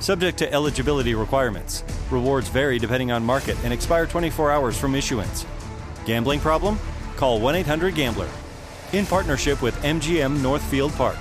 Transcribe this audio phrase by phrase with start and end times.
[0.00, 1.84] Subject to eligibility requirements.
[2.10, 5.46] Rewards vary depending on market and expire 24 hours from issuance.
[6.04, 6.78] Gambling problem?
[7.16, 8.28] Call 1 800 Gambler.
[8.92, 11.18] In partnership with MGM Northfield Park.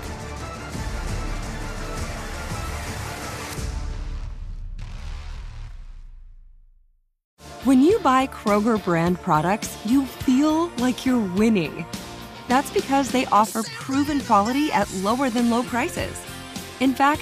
[7.63, 11.85] When you buy Kroger brand products, you feel like you're winning.
[12.49, 16.21] That's because they offer proven quality at lower than low prices.
[16.81, 17.21] In fact,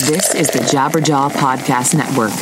[0.00, 2.32] This is the Jabberjaw Podcast Network.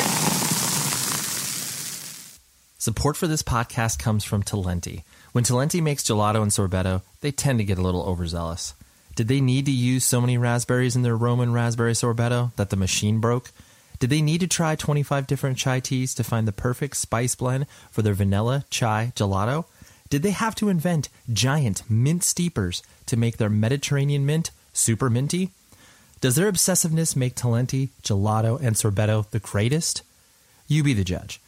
[2.78, 5.02] Support for this podcast comes from Talenti.
[5.32, 8.74] When Talenti makes gelato and sorbetto, they tend to get a little overzealous.
[9.16, 12.76] Did they need to use so many raspberries in their Roman raspberry sorbetto that the
[12.76, 13.50] machine broke?
[13.98, 17.66] Did they need to try 25 different chai teas to find the perfect spice blend
[17.90, 19.64] for their vanilla chai gelato?
[20.10, 25.50] Did they have to invent giant mint steepers to make their Mediterranean mint super minty?
[26.20, 30.02] Does their obsessiveness make Talenti, gelato, and sorbetto the greatest?
[30.66, 31.40] You be the judge.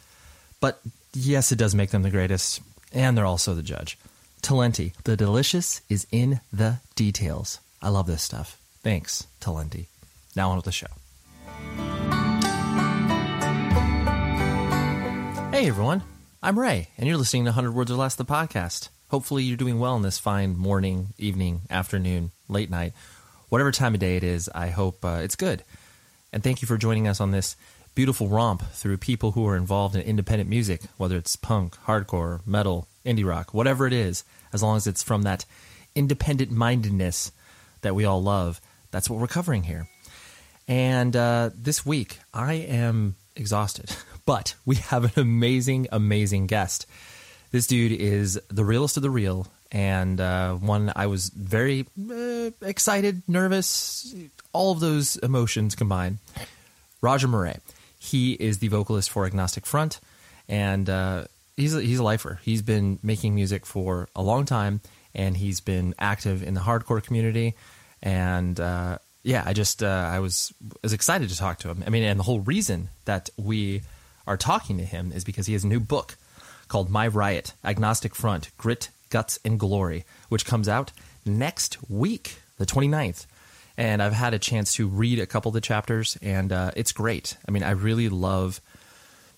[0.60, 0.80] But
[1.12, 2.60] yes, it does make them the greatest,
[2.92, 3.98] and they're also the judge.
[4.42, 7.58] Talenti, the delicious is in the details.
[7.82, 8.60] I love this stuff.
[8.84, 9.86] Thanks, Talenti.
[10.36, 10.86] Now on with the show.
[15.50, 16.04] Hey everyone,
[16.44, 18.88] I'm Ray, and you're listening to 100 Words or Less, the podcast.
[19.08, 22.92] Hopefully, you're doing well in this fine morning, evening, afternoon, late night,
[23.50, 24.48] whatever time of day it is.
[24.54, 25.62] I hope uh, it's good.
[26.32, 27.56] And thank you for joining us on this
[27.94, 32.86] beautiful romp through people who are involved in independent music, whether it's punk, hardcore, metal,
[33.04, 35.44] indie rock, whatever it is, as long as it's from that
[35.94, 37.32] independent mindedness
[37.82, 38.60] that we all love.
[38.90, 39.88] That's what we're covering here.
[40.68, 43.94] And uh, this week, I am exhausted,
[44.24, 46.86] but we have an amazing, amazing guest.
[47.50, 52.50] This dude is the realest of the real, and uh, one I was very uh,
[52.62, 54.14] excited, nervous,
[54.52, 56.18] all of those emotions combined.
[57.00, 57.60] Roger Miret.
[57.98, 60.00] He is the vocalist for Agnostic Front,
[60.48, 61.24] and uh,
[61.56, 62.40] he's a, he's a lifer.
[62.42, 64.80] He's been making music for a long time,
[65.14, 67.54] and he's been active in the hardcore community.
[68.02, 71.84] And uh, yeah, I just uh, I was was excited to talk to him.
[71.86, 73.82] I mean, and the whole reason that we
[74.26, 76.16] are talking to him is because he has a new book
[76.68, 80.92] called My Riot: Agnostic Front, Grit, Guts, and Glory, which comes out
[81.24, 83.26] next week, the 29th
[83.80, 86.92] and I've had a chance to read a couple of the chapters, and uh, it's
[86.92, 87.38] great.
[87.48, 88.60] I mean, I really love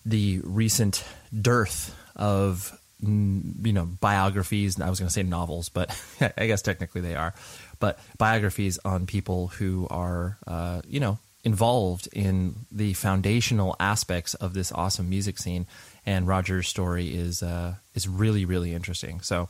[0.04, 1.04] the recent
[1.38, 4.80] dearth of mm, you know biographies.
[4.80, 5.96] I was going to say novels, but
[6.36, 7.34] I guess technically they are.
[7.78, 14.54] But biographies on people who are uh, you know involved in the foundational aspects of
[14.54, 15.66] this awesome music scene.
[16.04, 19.20] And Roger's story is uh, is really really interesting.
[19.20, 19.48] So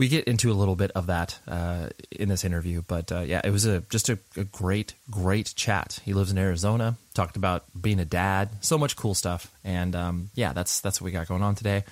[0.00, 3.42] we get into a little bit of that uh, in this interview, but uh, yeah,
[3.44, 6.00] it was a just a, a, great, great chat.
[6.06, 6.96] He lives in Arizona.
[7.12, 11.04] Talked about being a dad, so much cool stuff, and um, yeah, that's that's what
[11.04, 11.84] we got going on today.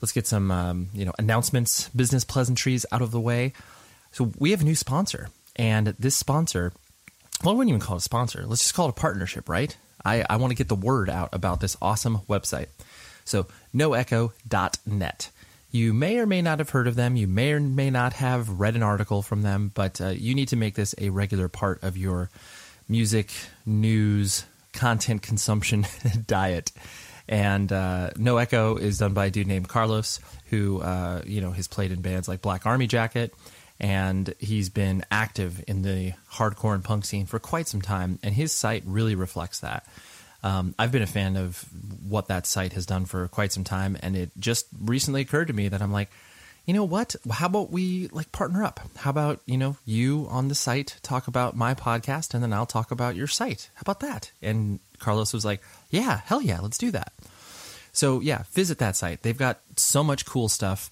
[0.00, 3.52] Let's get some um, you know announcements, business pleasantries out of the way.
[4.12, 6.72] So we have a new sponsor, and this sponsor,
[7.44, 8.46] well, I wouldn't even call it a sponsor.
[8.46, 9.76] Let's just call it a partnership, right?
[10.02, 12.68] I, I want to get the word out about this awesome website.
[13.24, 15.30] So noecho.net
[15.70, 17.16] You may or may not have heard of them.
[17.16, 20.48] You may or may not have read an article from them, but uh, you need
[20.48, 22.30] to make this a regular part of your
[22.88, 23.30] music,
[23.64, 25.86] news, content consumption
[26.26, 26.72] diet.
[27.28, 30.20] And uh, No Echo is done by a dude named Carlos,
[30.50, 33.32] who uh, you know has played in bands like Black Army Jacket,
[33.80, 38.18] and he's been active in the hardcore and punk scene for quite some time.
[38.22, 39.86] And his site really reflects that.
[40.42, 41.64] Um, I've been a fan of
[42.08, 45.52] what that site has done for quite some time, and it just recently occurred to
[45.52, 46.10] me that I'm like,
[46.66, 47.16] you know what?
[47.30, 48.80] How about we like partner up?
[48.96, 52.66] How about you know you on the site talk about my podcast, and then I'll
[52.66, 53.70] talk about your site.
[53.74, 54.30] How about that?
[54.40, 55.60] And Carlos was like,
[55.90, 57.12] yeah, hell yeah, let's do that.
[57.92, 59.22] So yeah, visit that site.
[59.22, 60.90] They've got so much cool stuff.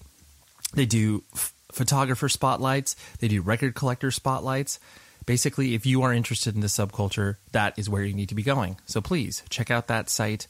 [0.73, 2.95] They do f- photographer spotlights.
[3.19, 4.79] They do record collector spotlights
[5.25, 8.43] basically, if you are interested in the subculture, that is where you need to be
[8.43, 8.77] going.
[8.85, 10.47] So please check out that site,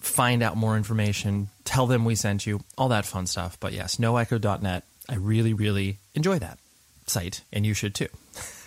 [0.00, 3.58] find out more information, tell them we sent you, all that fun stuff.
[3.60, 4.84] But yes, noecho.net.
[5.08, 6.58] I really, really enjoy that
[7.06, 8.08] site, and you should too.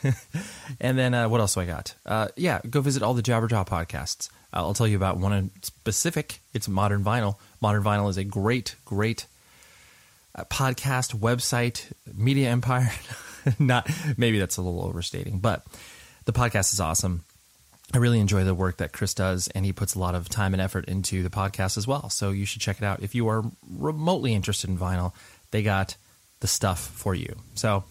[0.81, 1.95] and then uh, what else do I got?
[2.05, 4.29] Uh, yeah, go visit all the Jabberjaw podcasts.
[4.51, 6.39] I'll tell you about one in specific.
[6.53, 7.37] It's Modern Vinyl.
[7.61, 9.25] Modern Vinyl is a great, great
[10.35, 12.91] uh, podcast, website, media empire.
[13.59, 15.65] Not maybe that's a little overstating, but
[16.25, 17.23] the podcast is awesome.
[17.93, 20.53] I really enjoy the work that Chris does, and he puts a lot of time
[20.53, 22.09] and effort into the podcast as well.
[22.09, 25.13] So you should check it out if you are remotely interested in vinyl.
[25.51, 25.95] They got
[26.39, 27.35] the stuff for you.
[27.55, 27.83] So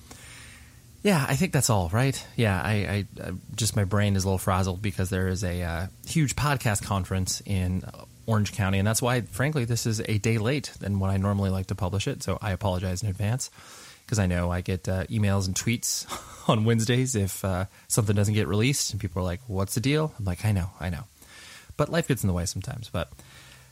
[1.03, 2.25] yeah, I think that's all, right?
[2.37, 5.63] Yeah, I, I, I just my brain is a little frazzled because there is a
[5.63, 7.83] uh, huge podcast conference in
[8.27, 11.51] Orange County, and that's why, frankly, this is a day late than when I normally
[11.51, 12.23] like to publish it.
[12.23, 13.51] So I apologize in advance
[14.13, 16.05] because I know I get uh, emails and tweets
[16.49, 20.13] on Wednesdays if uh, something doesn't get released, and people are like, "What's the deal?"
[20.19, 21.05] I'm like, "I know, I know,"
[21.79, 22.91] but life gets in the way sometimes.
[22.91, 23.11] But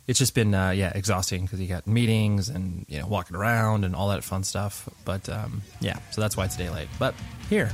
[0.07, 3.85] it's just been uh, yeah exhausting because you got meetings and you know walking around
[3.85, 4.89] and all that fun stuff.
[5.05, 6.89] But um, yeah, so that's why it's a day late.
[6.99, 7.15] But
[7.51, 7.71] here,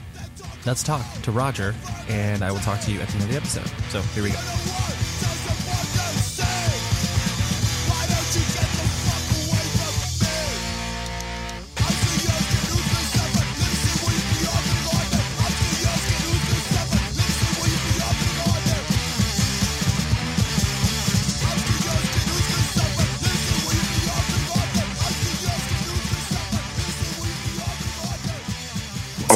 [0.67, 1.73] let's talk to Roger,
[2.09, 3.69] and I will talk to you at the end of the episode.
[3.91, 4.96] So here we go.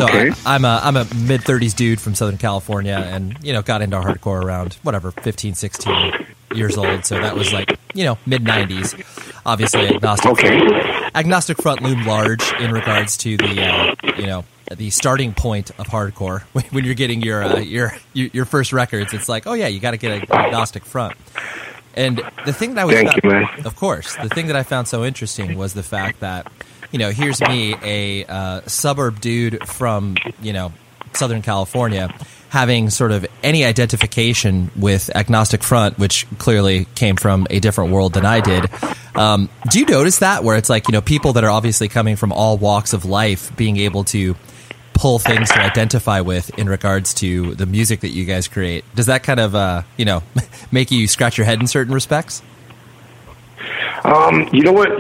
[0.00, 0.30] So Okay.
[0.46, 3.82] I, am a I'm a mid 30s dude from Southern California, and you know got
[3.82, 7.04] into hardcore around whatever 15, 16 years old.
[7.04, 8.94] So that was like you know mid 90s.
[9.44, 10.58] Obviously, agnostic Okay.
[11.14, 14.44] agnostic front loomed large in regards to the uh, you know
[14.74, 16.42] the starting point of hardcore
[16.72, 19.12] when you're getting your uh, your your your first records.
[19.12, 21.14] It's like oh yeah, you got to get an agnostic front.
[21.94, 23.66] And the thing that I was Thank found- you, man.
[23.66, 26.46] of course, the thing that I found so interesting was the fact that,
[26.90, 30.72] you know, here's me, a uh, suburb dude from, you know,
[31.12, 32.14] Southern California,
[32.48, 38.14] having sort of any identification with Agnostic Front, which clearly came from a different world
[38.14, 38.68] than I did.
[39.14, 42.16] Um, do you notice that where it's like, you know, people that are obviously coming
[42.16, 44.36] from all walks of life being able to
[45.00, 48.84] pull things to identify with in regards to the music that you guys create?
[48.94, 50.22] Does that kind of, uh, you know,
[50.70, 52.42] make you scratch your head in certain respects?
[54.04, 54.90] Um, you know what?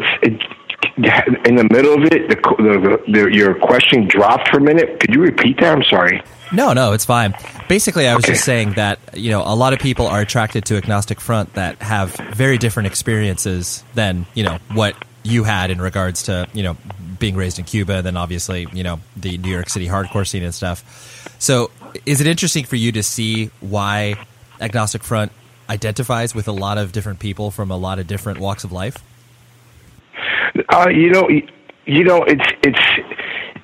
[1.44, 5.00] In the middle of it, the, the, the your question dropped for a minute.
[5.00, 5.72] Could you repeat that?
[5.74, 6.22] I'm sorry.
[6.52, 7.34] No, no, it's fine.
[7.68, 8.32] Basically, I was Okay.
[8.32, 11.80] just saying that you know a lot of people are attracted to agnostic front that
[11.82, 16.76] have very different experiences than you know what you had in regards to you know
[17.18, 20.42] being raised in Cuba, and then obviously you know the New York City hardcore scene
[20.42, 21.36] and stuff.
[21.38, 21.70] So,
[22.06, 24.16] is it interesting for you to see why
[24.60, 25.30] agnostic front
[25.68, 28.96] identifies with a lot of different people from a lot of different walks of life?
[30.68, 31.28] Uh, you know,
[31.86, 32.80] you know, it's it's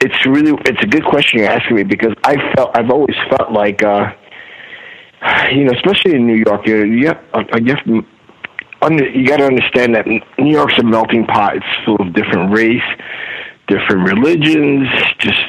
[0.00, 3.52] it's really it's a good question you're asking me because I felt I've always felt
[3.52, 4.12] like, uh,
[5.52, 8.04] you know, especially in New York, you you have, uh, you have to.
[8.88, 11.56] You got to understand that New York's a melting pot.
[11.56, 12.84] It's full of different race,
[13.66, 14.86] different religions,
[15.18, 15.40] just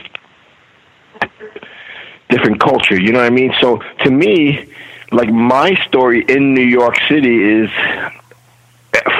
[2.29, 2.99] different culture.
[2.99, 3.53] You know what I mean?
[3.61, 4.73] So to me,
[5.11, 7.69] like my story in New York City is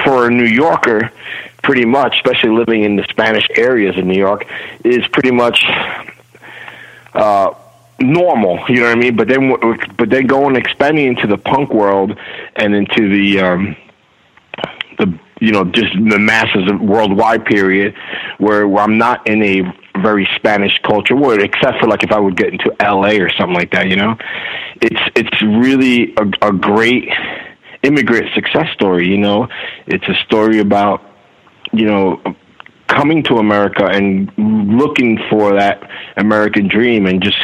[0.04, 1.12] for a New Yorker,
[1.68, 4.46] pretty much, especially living in the Spanish areas of New York,
[4.86, 5.66] is pretty much
[7.12, 7.52] uh,
[8.00, 8.58] normal.
[8.70, 9.16] You know what I mean?
[9.16, 9.54] But then,
[9.98, 12.18] but then going expanding into the punk world
[12.56, 13.76] and into the um,
[14.96, 17.94] the you know just the masses of worldwide period,
[18.38, 19.60] where, where I'm not in a
[20.02, 23.20] very Spanish culture, where except for like if I would get into L.A.
[23.20, 23.88] or something like that.
[23.88, 24.16] You know,
[24.80, 27.10] it's it's really a, a great
[27.82, 29.06] immigrant success story.
[29.06, 29.48] You know,
[29.86, 31.02] it's a story about
[31.72, 32.20] you know
[32.88, 37.38] coming to America and looking for that American dream and just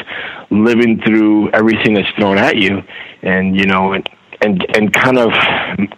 [0.50, 2.82] living through everything that's thrown at you,
[3.22, 4.08] and you know, and
[4.40, 5.32] and and kind of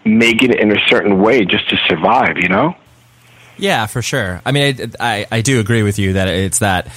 [0.04, 2.36] making it in a certain way just to survive.
[2.38, 2.76] You know.
[3.58, 4.42] Yeah, for sure.
[4.44, 6.88] I mean, I I, I do agree with you that it's that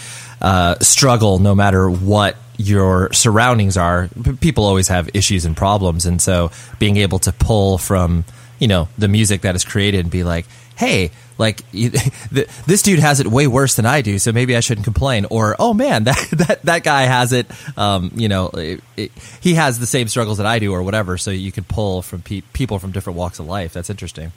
[0.41, 4.09] uh, struggle, no matter what your surroundings are.
[4.41, 8.25] People always have issues and problems, and so being able to pull from
[8.59, 10.45] you know the music that is created and be like,
[10.79, 14.86] hey, like this dude has it way worse than I do, so maybe I shouldn't
[14.86, 15.25] complain.
[15.29, 17.48] Or oh man, that that that guy has it.
[17.77, 21.17] Um, you know, it, it, he has the same struggles that I do, or whatever.
[21.17, 23.74] So you can pull from pe- people from different walks of life.
[23.74, 24.31] That's interesting.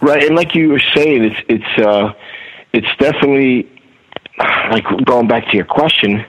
[0.00, 2.12] Right, and like you were saying, it's it's uh,
[2.72, 3.68] it's definitely
[4.38, 6.24] like going back to your question,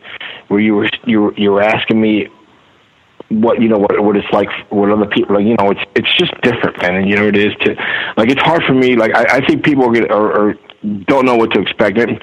[0.47, 2.27] where you were you were, you were asking me
[3.29, 6.13] what you know what what it's like what other people like you know it's it's
[6.17, 7.73] just different man and you know it is to
[8.15, 10.57] like it's hard for me like I, I think people are, are, are
[11.05, 12.19] don't know what to expect and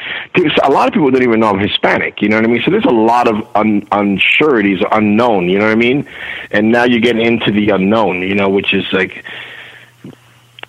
[0.62, 2.62] a lot of people don't even know I'm Hispanic you know what I mean?
[2.62, 6.06] So there's a lot of un, unsureties unknown you know what I mean?
[6.50, 9.24] And now you get into the unknown you know which is like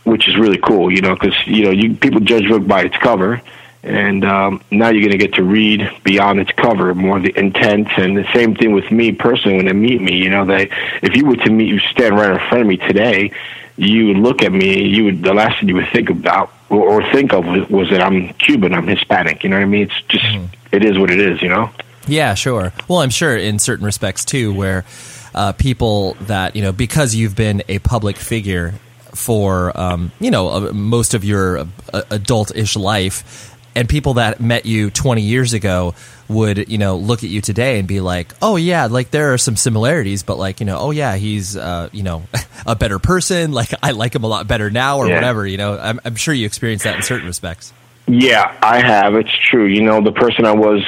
[0.03, 2.97] which is really cool, you know, because you know you people judge book by its
[2.97, 3.41] cover,
[3.83, 7.38] and um, now you're going to get to read beyond its cover, more of the
[7.38, 10.17] intent, and the same thing with me personally when they meet me.
[10.17, 10.69] You know, they
[11.01, 13.31] if you were to meet you stand right in front of me today,
[13.77, 17.01] you would look at me, you would the last thing you would think about or,
[17.01, 19.43] or think of was, was that I'm Cuban, I'm Hispanic.
[19.43, 19.83] You know what I mean?
[19.83, 20.47] It's just mm.
[20.71, 21.41] it is what it is.
[21.41, 21.71] You know.
[22.07, 22.73] Yeah, sure.
[22.88, 24.85] Well, I'm sure in certain respects too, where
[25.33, 28.73] uh, people that you know because you've been a public figure
[29.13, 34.65] for um, you know uh, most of your uh, adult-ish life and people that met
[34.65, 35.93] you 20 years ago
[36.27, 39.37] would you know look at you today and be like oh yeah like there are
[39.37, 42.23] some similarities but like you know oh yeah he's uh, you know
[42.65, 45.15] a better person like i like him a lot better now or yeah.
[45.15, 47.73] whatever you know I'm, I'm sure you experience that in certain respects
[48.07, 50.83] yeah i have it's true you know the person i was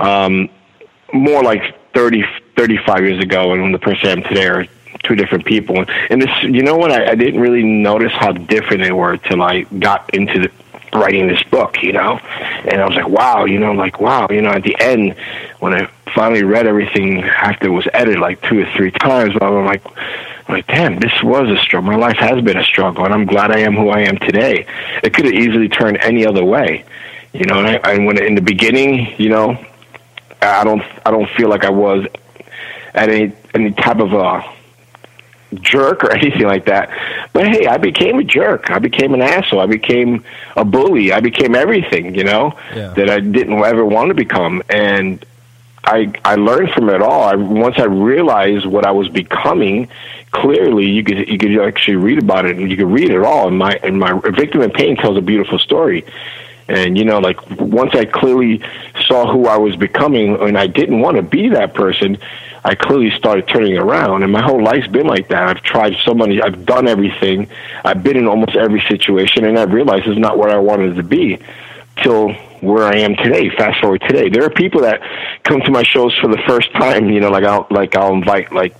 [0.00, 0.50] um,
[1.12, 1.62] more like
[1.94, 2.24] 30
[2.56, 4.66] 35 years ago and the person i am today are
[5.04, 5.84] two different people.
[6.10, 6.90] And this, you know what?
[6.90, 10.50] I, I didn't really notice how different they were till I got into the,
[10.94, 12.18] writing this book, you know.
[12.18, 14.50] And I was like, wow, you know, like wow, you know.
[14.50, 15.16] At the end,
[15.60, 19.64] when I finally read everything after it was edited, like two or three times, I'm
[19.64, 19.82] like,
[20.48, 21.90] like, damn, this was a struggle.
[21.90, 24.66] My life has been a struggle, and I'm glad I am who I am today.
[25.02, 26.84] It could have easily turned any other way,
[27.32, 27.58] you know.
[27.58, 29.58] And, I, and when in the beginning, you know,
[30.42, 32.06] I don't, I don't feel like I was
[32.94, 34.40] at any any type of a
[35.60, 36.90] jerk or anything like that.
[37.32, 38.70] But hey, I became a jerk.
[38.70, 39.60] I became an asshole.
[39.60, 40.24] I became
[40.56, 41.12] a bully.
[41.12, 42.92] I became everything, you know, yeah.
[42.94, 44.62] that I didn't ever want to become.
[44.68, 45.24] And
[45.84, 47.24] I I learned from it all.
[47.24, 49.88] I, once I realized what I was becoming,
[50.30, 53.48] clearly you could you could actually read about it and you could read it all.
[53.48, 56.04] And my and my victim in pain tells a beautiful story.
[56.68, 58.62] And you know, like once I clearly
[59.06, 62.18] saw who I was becoming, and I didn't want to be that person,
[62.64, 64.22] I clearly started turning around.
[64.22, 65.48] And my whole life's been like that.
[65.48, 67.48] I've tried so many, I've done everything,
[67.84, 71.02] I've been in almost every situation, and I've realized it's not what I wanted to
[71.02, 71.38] be
[72.02, 73.50] till where I am today.
[73.50, 75.02] Fast forward today, there are people that
[75.42, 77.10] come to my shows for the first time.
[77.10, 78.74] You know, like I'll like I'll invite like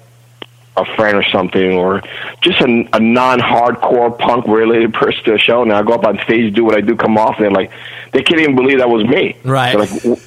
[0.76, 2.03] a friend or something, or
[2.41, 5.62] just a, a non-hardcore punk related person to a show.
[5.62, 7.71] And I go up on stage, do what I do, come off, and like,
[8.12, 9.37] they can't even believe that was me.
[9.45, 9.76] Right.
[9.76, 10.21] They're like,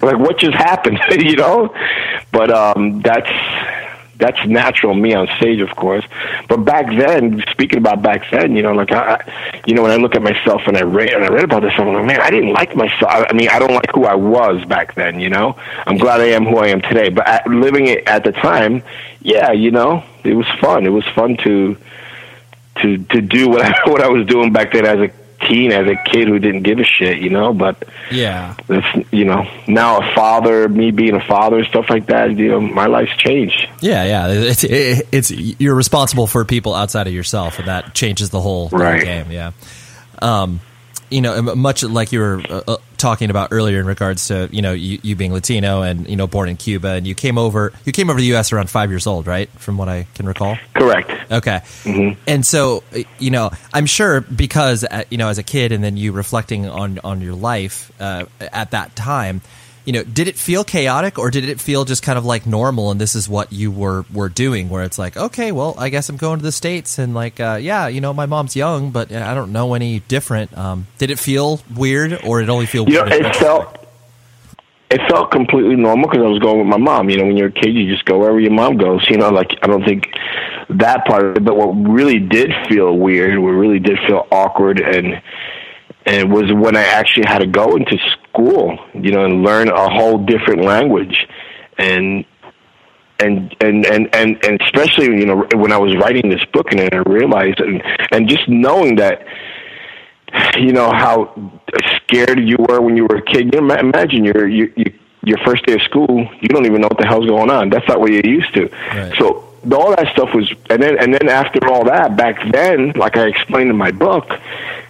[0.00, 0.98] like what just happened?
[1.10, 1.74] you know.
[2.30, 3.30] But um, that's
[4.18, 6.04] that's natural me on stage, of course.
[6.48, 9.96] But back then, speaking about back then, you know, like I, you know, when I
[9.96, 12.30] look at myself and I read and I read about this, I'm like, man, I
[12.30, 13.10] didn't like myself.
[13.10, 15.20] I mean, I don't like who I was back then.
[15.20, 17.08] You know, I'm glad I am who I am today.
[17.08, 18.82] But at, living it at the time,
[19.20, 20.84] yeah, you know, it was fun.
[20.86, 21.76] It was fun to
[22.82, 25.86] to to do what I, what I was doing back then as a teen as
[25.86, 27.52] a kid who didn't give a shit, you know.
[27.52, 32.36] But yeah, it's you know now a father, me being a father, stuff like that.
[32.36, 33.68] You know, my life's changed.
[33.80, 34.28] Yeah, yeah.
[34.28, 38.76] It's it's you're responsible for people outside of yourself, and that changes the whole, the
[38.76, 38.96] right.
[38.96, 39.30] whole game.
[39.30, 39.52] Yeah.
[40.20, 40.60] Um,
[41.10, 44.62] you know, much like you were uh, uh, talking about earlier in regards to you
[44.62, 47.72] know you, you, being Latino and you know born in Cuba, and you came over
[47.84, 48.52] you came over to the U.S.
[48.52, 49.48] around five years old, right?
[49.50, 50.58] From what I can recall.
[50.74, 51.10] Correct.
[51.30, 51.60] Okay.
[51.84, 52.20] Mm-hmm.
[52.26, 52.82] And so
[53.18, 56.68] you know, I'm sure because uh, you know as a kid, and then you reflecting
[56.68, 59.40] on on your life uh, at that time
[59.84, 62.90] you know, did it feel chaotic or did it feel just kind of like normal
[62.90, 64.68] and this is what you were were doing?
[64.68, 67.58] Where it's like, okay, well, I guess I'm going to the states and like, uh,
[67.60, 70.56] yeah, you know, my mom's young, but I don't know any different.
[70.56, 72.88] Um, did it feel weird or did it only feel?
[72.88, 73.78] You weird know, it felt
[74.90, 77.10] it felt completely normal because I was going with my mom.
[77.10, 79.06] You know, when you're a kid, you just go wherever your mom goes.
[79.10, 80.08] You know, like I don't think
[80.70, 81.44] that part of it.
[81.44, 85.20] But what really did feel weird, what really did feel awkward and
[86.06, 88.27] and was when I actually had to go into school,
[88.94, 91.26] you know, and learn a whole different language,
[91.78, 92.24] and
[93.18, 96.80] and and and and, and especially you know when I was writing this book, and
[96.80, 99.26] I realized, and and just knowing that,
[100.56, 101.34] you know how
[101.96, 103.52] scared you were when you were a kid.
[103.52, 104.92] You know, imagine you're you, you
[105.24, 107.70] your first day of school, you don't even know what the hell's going on.
[107.70, 108.68] That's not what you're used to.
[108.68, 109.14] Right.
[109.18, 113.16] So all that stuff was, and then and then after all that, back then, like
[113.16, 114.28] I explained in my book,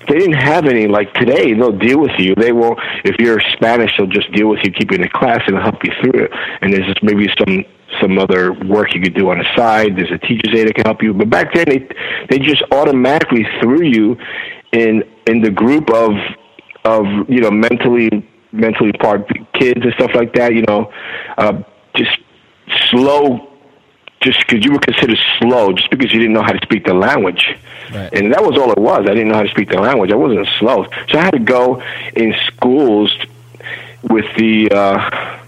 [0.08, 1.54] they didn't have any like today.
[1.54, 2.34] They'll deal with you.
[2.34, 5.40] They will, if you're Spanish, they'll just deal with you, keep you in the class,
[5.46, 6.30] and help you through it.
[6.60, 7.64] And there's just maybe some
[8.00, 9.96] some other work you could do on the side.
[9.96, 11.14] There's a teacher's aide that can help you.
[11.14, 11.88] But back then, they
[12.30, 14.16] they just automatically threw you
[14.72, 16.12] in in the group of
[16.84, 20.54] of you know mentally mentally part kids and stuff like that.
[20.54, 20.92] You know,
[21.36, 21.62] uh,
[21.94, 22.18] just
[22.90, 23.47] slow
[24.20, 26.94] just because you were considered slow just because you didn't know how to speak the
[26.94, 27.56] language.
[27.92, 28.12] Right.
[28.12, 29.00] And that was all it was.
[29.00, 30.10] I didn't know how to speak the language.
[30.12, 30.84] I wasn't slow.
[31.08, 31.82] So I had to go
[32.14, 33.16] in schools
[34.02, 35.38] with the uh,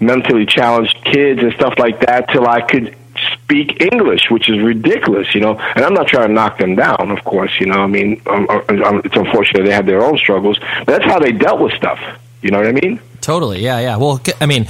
[0.00, 2.94] mentally challenged kids and stuff like that till I could
[3.32, 5.56] speak English, which is ridiculous, you know.
[5.58, 7.80] And I'm not trying to knock them down, of course, you know.
[7.80, 11.18] I mean, um, uh, um, it's unfortunate they have their own struggles, but that's how
[11.18, 11.98] they dealt with stuff.
[12.42, 13.00] You know what I mean?
[13.20, 13.60] Totally.
[13.62, 13.96] Yeah, yeah.
[13.96, 14.66] Well, I mean,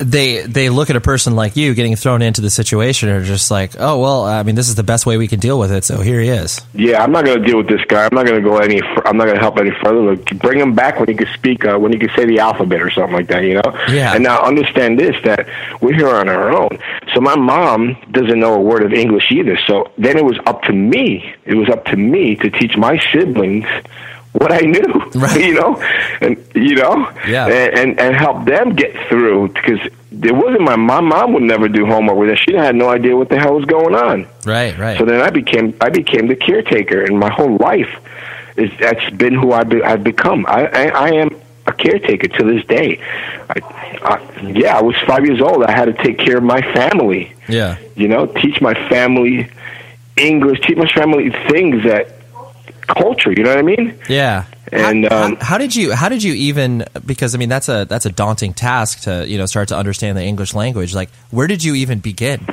[0.00, 3.26] they they look at a person like you getting thrown into the situation and are
[3.26, 5.70] just like, oh well, I mean, this is the best way we can deal with
[5.70, 5.84] it.
[5.84, 6.60] So here he is.
[6.74, 8.04] Yeah, I'm not going to deal with this guy.
[8.04, 8.80] I'm not going to go any.
[9.04, 10.00] I'm not going to help any further.
[10.00, 12.80] Look, bring him back when he can speak, uh, when he can say the alphabet
[12.80, 13.44] or something like that.
[13.44, 13.78] You know.
[13.88, 14.14] Yeah.
[14.14, 15.46] And now understand this that
[15.80, 16.78] we're here on our own.
[17.14, 19.58] So my mom doesn't know a word of English either.
[19.66, 21.34] So then it was up to me.
[21.44, 23.66] It was up to me to teach my siblings
[24.32, 24.82] what I knew,
[25.14, 25.40] right.
[25.40, 25.76] you know,
[26.20, 29.80] and you know, yeah, and, and and help them get through because
[30.12, 32.38] it wasn't my my mom would never do homework with us.
[32.38, 34.28] She had no idea what the hell was going on.
[34.44, 34.98] Right, right.
[34.98, 37.90] So then I became I became the caretaker, and my whole life
[38.56, 40.46] is that's been who I be, I've become.
[40.46, 43.00] I, I I am a caretaker to this day.
[43.48, 45.64] I, I, yeah, I was five years old.
[45.64, 47.34] I had to take care of my family.
[47.48, 49.50] Yeah, you know, teach my family
[50.16, 52.19] English, teach my family things that
[52.94, 53.32] culture.
[53.32, 53.98] You know what I mean?
[54.08, 54.46] Yeah.
[54.72, 57.68] And how, um, how, how, did you how did you even because I mean that's
[57.68, 60.94] a that's a daunting task to you know start to understand the English language.
[60.94, 62.46] Like where did you even begin?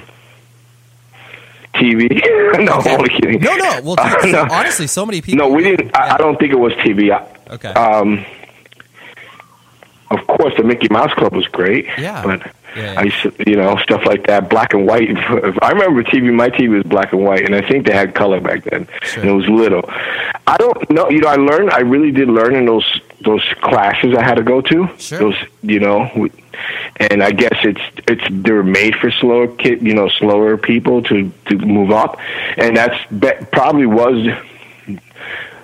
[1.75, 2.09] TV.
[2.65, 2.95] no, okay.
[2.95, 3.39] only kidding.
[3.39, 3.81] No, no.
[3.83, 4.47] Well, uh, no.
[4.49, 5.47] honestly, so many people.
[5.47, 5.95] No, we didn't.
[5.95, 7.11] I, I don't think it was TV.
[7.51, 7.69] okay.
[7.69, 8.25] Um,
[10.09, 11.85] of course, the Mickey Mouse Club was great.
[11.97, 12.23] Yeah.
[12.23, 12.99] But yeah, yeah.
[12.99, 15.09] I used to, you know, stuff like that, black and white.
[15.61, 16.33] I remember TV.
[16.33, 19.21] My TV was black and white, and I think they had color back then, sure.
[19.21, 19.89] and it was little.
[20.47, 21.09] I don't know.
[21.09, 21.71] You know, I learned.
[21.71, 24.89] I really did learn in those those classes I had to go to.
[24.97, 25.19] Sure.
[25.19, 26.29] Those, you know,
[26.97, 31.31] and I guess it's it's they're made for slower kid, you know, slower people to
[31.47, 32.17] to move up,
[32.57, 34.25] and that's be, probably was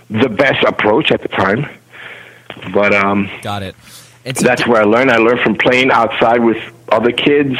[0.09, 1.65] the best approach at the time.
[2.73, 3.75] But um, got it.
[4.25, 5.11] It's that's where I learned.
[5.11, 6.57] I learned from playing outside with
[6.89, 7.55] other kids.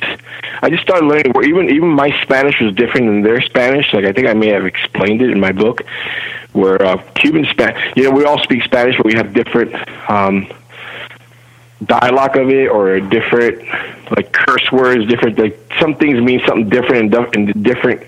[0.62, 1.32] I just started learning.
[1.32, 3.94] Where even even my Spanish was different than their Spanish.
[3.94, 5.82] Like I think I may have explained it in my book,
[6.54, 7.94] where uh, Cuban Spanish.
[7.96, 9.74] You know, we all speak Spanish, but we have different
[10.10, 10.48] um,
[11.84, 13.62] dialogue of it, or different
[14.16, 15.08] like curse words.
[15.08, 18.02] Different like some things mean something different and, different.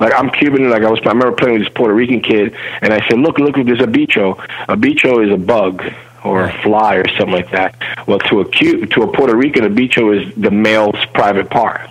[0.00, 1.00] Like I'm Cuban, and like I was.
[1.04, 3.86] I remember playing with this Puerto Rican kid, and I said, "Look, look, there's a
[3.86, 4.38] bicho.
[4.68, 5.82] A bicho is a bug."
[6.24, 7.76] or a fly or something like that.
[8.06, 11.82] Well, to a to a Puerto Rican, a bicho is the male's private part.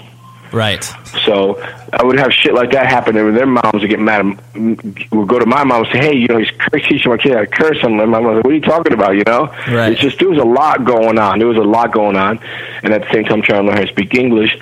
[0.54, 0.84] Right.
[1.26, 1.60] So
[1.92, 4.24] I would have shit like that happen, and their moms would get mad.
[4.54, 6.52] Would go to my mom and say, "Hey, you know, he's
[6.88, 8.94] teaching my kid how to curse." And my mom was like, "What are you talking
[8.94, 9.92] about?" You know, right.
[9.92, 11.40] it's just there was a lot going on.
[11.40, 12.40] There was a lot going on,
[12.84, 14.58] and at the same time, trying to learn how to speak English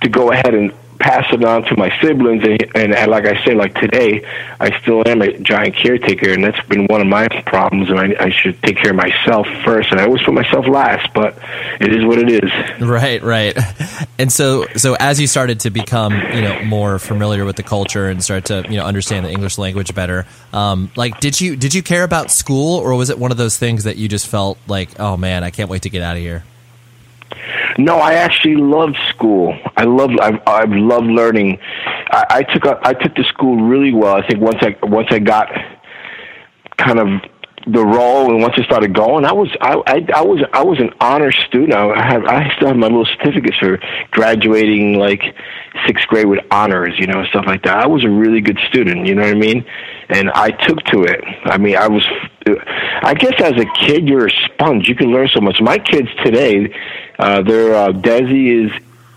[0.00, 3.54] to go ahead and pass it on to my siblings and, and, like I say,
[3.54, 4.24] like today,
[4.60, 7.90] I still am a giant caretaker, and that's been one of my problems.
[7.90, 11.12] And I, I should take care of myself first, and I always put myself last.
[11.14, 11.38] But
[11.80, 12.80] it is what it is.
[12.80, 13.56] Right, right.
[14.18, 18.08] And so, so as you started to become, you know, more familiar with the culture
[18.08, 21.74] and start to, you know, understand the English language better, um, like, did you did
[21.74, 24.58] you care about school, or was it one of those things that you just felt
[24.66, 26.44] like, oh man, I can't wait to get out of here?
[27.78, 29.56] No, I actually loved school.
[29.76, 31.58] I love I've, I've loved learning.
[32.10, 34.16] I, I took a, I took the school really well.
[34.16, 35.48] I think once I once I got
[36.78, 37.08] kind of
[37.66, 40.78] the role and once I started going, I was I I, I was I was
[40.78, 41.74] an honor student.
[41.74, 43.78] I have I still have my little certificates for
[44.12, 45.34] graduating like
[45.86, 47.76] sixth grade with honors, you know, stuff like that.
[47.76, 49.06] I was a really good student.
[49.06, 49.64] You know what I mean?
[50.08, 51.24] And I took to it.
[51.44, 52.06] I mean, I was.
[53.02, 54.88] I guess as a kid, you're a sponge.
[54.88, 55.60] You can learn so much.
[55.60, 56.72] My kids today,
[57.18, 58.70] uh, their uh, Desi is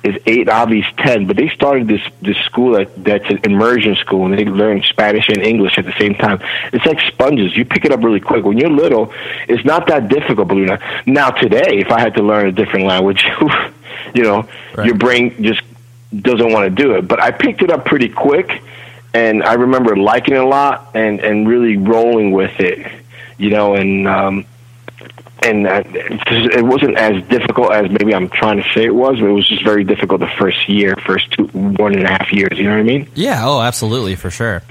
[0.03, 1.27] is eight, Avi's ten.
[1.27, 5.27] But they started this this school that that's an immersion school, and they learn Spanish
[5.29, 6.39] and English at the same time.
[6.71, 8.45] It's like sponges; you pick it up really quick.
[8.45, 9.13] When you're little,
[9.47, 10.47] it's not that difficult.
[10.47, 11.07] Believe it or not.
[11.07, 13.25] Now today, if I had to learn a different language,
[14.13, 14.85] you know, Right.
[14.85, 15.61] your brain just
[16.17, 17.07] doesn't want to do it.
[17.07, 18.63] But I picked it up pretty quick,
[19.13, 22.89] and I remember liking it a lot and and really rolling with it.
[23.37, 24.45] You know, and um,
[25.43, 29.27] and uh, it wasn't as difficult as maybe I'm trying to say it was, but
[29.27, 32.57] it was just very difficult the first year, first two, one and a half years.
[32.57, 33.09] You know what I mean?
[33.15, 33.41] Yeah.
[33.45, 34.61] Oh, absolutely, for sure.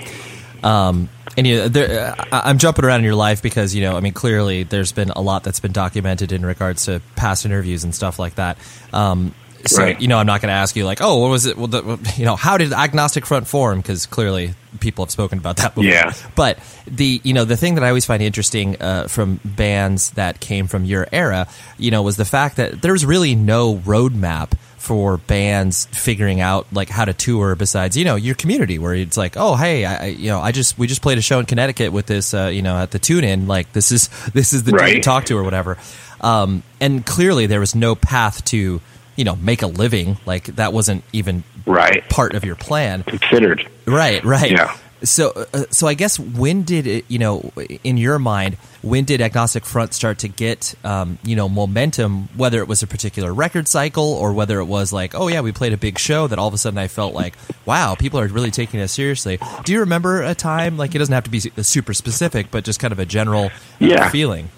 [0.62, 4.00] Um, and you there, I- I'm jumping around in your life because you know, I
[4.00, 7.94] mean, clearly there's been a lot that's been documented in regards to past interviews and
[7.94, 8.58] stuff like that.
[8.92, 9.34] Um,
[9.66, 10.00] so Right.
[10.00, 11.56] you know, I'm not going to ask you like, oh, what was it?
[11.56, 13.78] Well, the, you know, how did Agnostic Front form?
[13.78, 15.90] Because clearly people have spoken about that before.
[15.90, 16.12] Yeah.
[16.34, 20.40] But the you know the thing that I always find interesting uh, from bands that
[20.40, 25.16] came from your era, you know, was the fact that there's really no roadmap for
[25.18, 29.36] bands figuring out like how to tour besides you know your community where it's like
[29.36, 32.06] oh hey I, you know I just we just played a show in Connecticut with
[32.06, 34.80] this uh, you know at the tune in like this is this is the dude
[34.80, 35.76] to talk to or whatever
[36.20, 38.80] um, and clearly there was no path to
[39.18, 42.08] you know make a living like that wasn't even Right.
[42.08, 43.68] part of your plan Considered.
[43.84, 44.50] Right, right.
[44.50, 44.74] Yeah.
[45.04, 47.52] So, uh, so I guess when did it, you know,
[47.84, 52.28] in your mind, when did Agnostic Front start to get, um, you know, momentum?
[52.36, 55.52] Whether it was a particular record cycle or whether it was like, oh yeah, we
[55.52, 58.26] played a big show that all of a sudden I felt like, wow, people are
[58.26, 59.38] really taking us seriously.
[59.64, 62.80] Do you remember a time like it doesn't have to be super specific, but just
[62.80, 64.08] kind of a general Yeah.
[64.10, 64.48] feeling?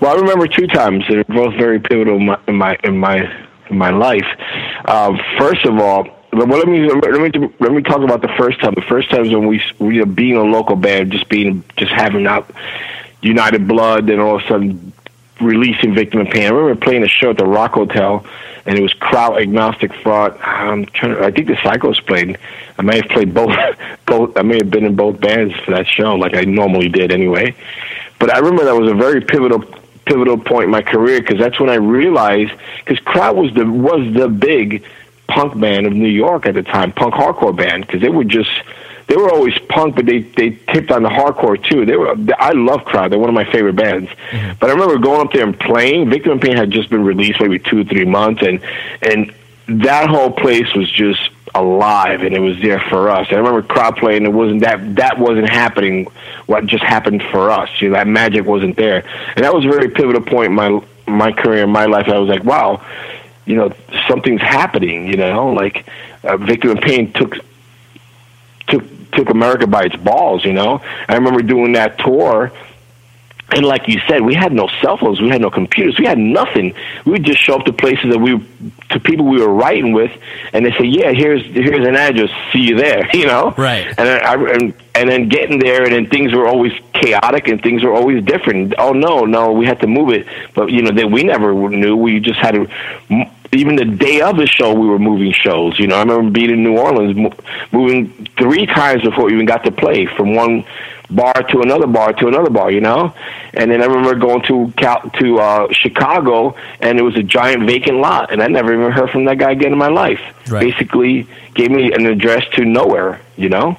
[0.00, 2.98] Well, I remember two times that are both very pivotal in my in my in
[2.98, 4.26] my, in my life.
[4.86, 8.60] Um, first of all, well, let me let me let me talk about the first
[8.60, 8.74] time.
[8.74, 11.92] The first time is when we we were being a local band, just being just
[11.92, 12.50] having out
[13.22, 14.92] United Blood, and all of a sudden
[15.40, 16.44] releasing Victim in Pain.
[16.44, 18.24] I remember playing a show at the Rock Hotel,
[18.66, 20.36] and it was Kraut Agnostic Front.
[20.40, 21.14] I'm trying.
[21.14, 22.38] To, I think the Psychos played.
[22.78, 23.56] I may have played both.
[24.06, 24.36] Both.
[24.36, 27.56] I may have been in both bands for that show, like I normally did anyway.
[28.24, 29.62] But I remember that was a very pivotal
[30.06, 34.14] pivotal point in my career because that's when I realized because Kraut was the was
[34.14, 34.82] the big
[35.26, 38.48] punk band of New York at the time, punk hardcore band because they were just
[39.08, 41.84] they were always punk, but they they tipped on the hardcore too.
[41.84, 44.08] They were I love Kraut; they're one of my favorite bands.
[44.30, 44.52] Mm-hmm.
[44.58, 46.08] But I remember going up there and playing.
[46.08, 48.58] Victim in Pain had just been released maybe two or three months, and
[49.02, 49.34] and
[49.82, 51.20] that whole place was just
[51.54, 53.28] alive, and it was there for us.
[53.28, 54.24] And I remember Kraut playing.
[54.24, 56.06] It wasn't that that wasn't happening.
[56.46, 57.70] What just happened for us?
[57.80, 59.04] You know, that magic wasn't there,
[59.36, 62.08] and that was a very pivotal point in my my career, in my life.
[62.08, 62.82] I was like, wow
[63.46, 63.72] you know
[64.08, 65.86] something's happening you know like
[66.22, 67.36] uh, victim in pain took
[68.66, 72.50] took took america by its balls you know i remember doing that tour
[73.54, 76.18] and like you said, we had no cell phones, we had no computers, we had
[76.18, 76.74] nothing.
[77.04, 78.38] We would just show up to places that we,
[78.90, 80.10] to people we were writing with,
[80.52, 82.30] and they say, "Yeah, here's here's an address.
[82.52, 83.86] See you there." You know, Right.
[83.86, 87.62] And then I and, and then getting there, and then things were always chaotic, and
[87.62, 88.74] things were always different.
[88.78, 91.96] Oh no, no, we had to move it, but you know that we never knew.
[91.96, 92.66] We just had to.
[93.10, 95.78] m- Even the day of the show, we were moving shows.
[95.78, 97.36] You know, I remember being in New Orleans, mo-
[97.70, 100.64] moving three times before we even got to play from one
[101.10, 103.14] bar to another bar to another bar, you know.
[103.52, 107.66] And then I remember going to Cal- to uh, Chicago, and it was a giant
[107.66, 110.20] vacant lot, and I never even heard from that guy again in my life.
[110.48, 110.60] Right.
[110.60, 113.78] Basically, gave me an address to nowhere, you know.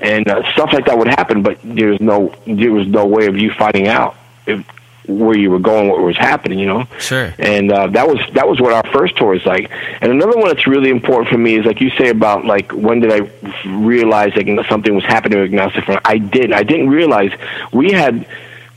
[0.00, 3.26] And uh, stuff like that would happen, but there was no there was no way
[3.26, 4.64] of you finding out if,
[5.06, 6.86] where you were going, what was happening, you know.
[6.98, 7.34] Sure.
[7.38, 9.70] And uh, that was that was what our first tour is like.
[10.00, 13.00] And another one that's really important for me is like you say about like when
[13.00, 13.30] did I
[13.66, 16.00] realize like something was happening with Agnostic Front?
[16.04, 16.52] I did.
[16.52, 17.32] I didn't realize
[17.72, 18.26] we had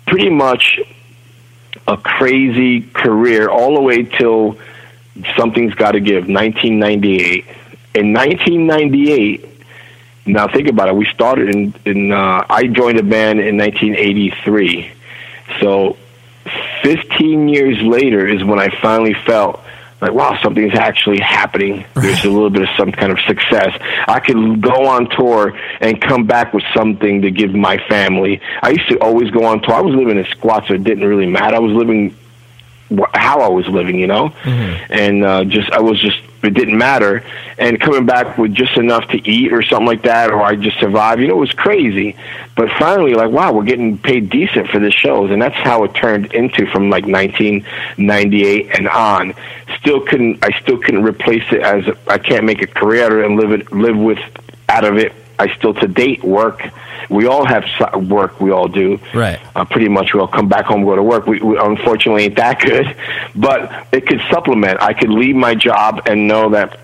[0.05, 0.79] pretty much
[1.87, 4.57] a crazy career all the way till
[5.37, 6.27] something's got to give.
[6.27, 7.45] 1998.
[7.95, 9.45] In 1998.
[10.25, 10.95] Now think about it.
[10.95, 12.11] We started in in.
[12.11, 14.91] Uh, I joined the band in 1983.
[15.61, 15.95] So
[16.83, 19.61] 15 years later is when I finally felt
[19.99, 21.83] like, wow, something's actually happening.
[21.95, 23.75] There's a little bit of some kind of success.
[24.07, 28.39] I could go on tour and come back with something to give my family.
[28.61, 29.73] I used to always go on tour.
[29.73, 31.55] I was living in squats, so it didn't really matter.
[31.55, 32.15] I was living
[33.13, 34.29] how I was living, you know,
[34.89, 37.23] and uh, just I was just it didn't matter.
[37.57, 40.79] And coming back with just enough to eat or something like that, or I just
[40.79, 42.15] survived, you know, it was crazy.
[42.55, 45.93] But finally, like, wow, we're getting paid decent for the shows, and that's how it
[45.93, 49.33] turned into from like 1998 and on.
[49.79, 53.19] Still couldn't I still couldn't replace it as I can't make a career out of
[53.19, 54.19] it and live it live with
[54.69, 56.63] out of it I still to date work.
[57.09, 57.65] We all have
[58.09, 58.41] work.
[58.41, 58.99] We all do.
[59.13, 59.39] Right.
[59.55, 61.27] Uh, pretty much, we all come back home, go to work.
[61.27, 62.95] We, we unfortunately ain't that good,
[63.35, 64.81] but it could supplement.
[64.81, 66.79] I could leave my job and know that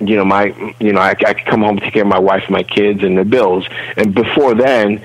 [0.00, 2.42] you know my you know I, I could come home take care of my wife,
[2.42, 3.66] and my kids, and the bills.
[3.96, 5.02] And before then,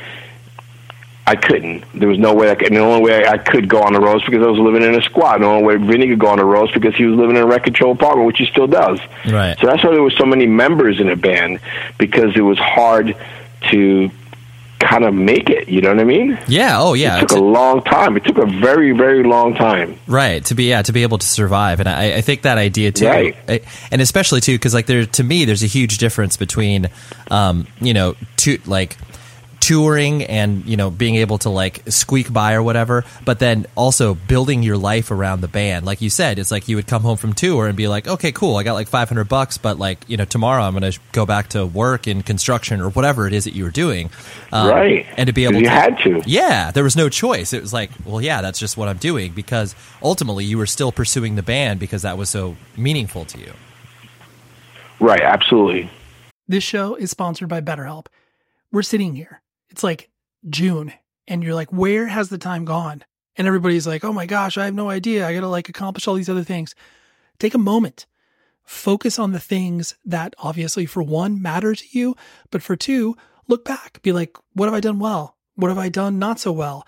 [1.25, 1.85] I couldn't.
[1.93, 2.51] There was no way.
[2.51, 4.59] I could, and the only way I could go on the roads because I was
[4.59, 5.37] living in a squad.
[5.39, 7.45] The only way Vinny could go on the roads because he was living in a
[7.45, 8.99] rent control apartment, which he still does.
[9.25, 9.57] Right.
[9.59, 11.59] So that's why there was so many members in a band
[11.97, 13.15] because it was hard
[13.71, 14.11] to
[14.79, 15.69] kind of make it.
[15.69, 16.37] You know what I mean?
[16.49, 16.77] Yeah.
[16.81, 17.19] Oh, yeah.
[17.21, 18.17] It took a long time.
[18.17, 19.97] It took a very, very long time.
[20.07, 22.91] Right to be yeah to be able to survive, and I, I think that idea
[22.91, 23.35] too, Right.
[23.47, 26.89] I- and especially too because like there to me there's a huge difference between,
[27.31, 28.97] um, you know, to like
[29.63, 34.13] touring and you know being able to like squeak by or whatever but then also
[34.13, 37.15] building your life around the band like you said it's like you would come home
[37.15, 40.17] from tour and be like okay cool i got like 500 bucks but like you
[40.17, 43.53] know tomorrow i'm gonna go back to work in construction or whatever it is that
[43.53, 44.09] you were doing
[44.51, 45.05] um, Right.
[45.15, 46.21] and to be able you to had to.
[46.25, 47.53] yeah, there was no choice.
[47.53, 50.91] It was like, well, yeah, that's just what I'm doing because ultimately you were still
[50.91, 53.53] pursuing the band because that was so meaningful to you.
[54.99, 55.21] Right.
[55.21, 55.89] Absolutely.
[56.47, 58.07] This show is sponsored by BetterHelp.
[58.71, 59.41] We're sitting here.
[59.73, 60.11] It's like
[60.47, 60.93] June,
[61.27, 63.03] and you're like, where has the time gone?
[63.35, 65.27] And everybody's like, oh my gosh, I have no idea.
[65.27, 66.75] I got to like accomplish all these other things.
[67.39, 68.05] Take a moment.
[68.63, 72.15] Focus on the things that obviously, for one, matter to you,
[72.51, 73.99] but for two, look back.
[74.03, 75.37] Be like, what have I done well?
[75.55, 76.85] What have I done not so well?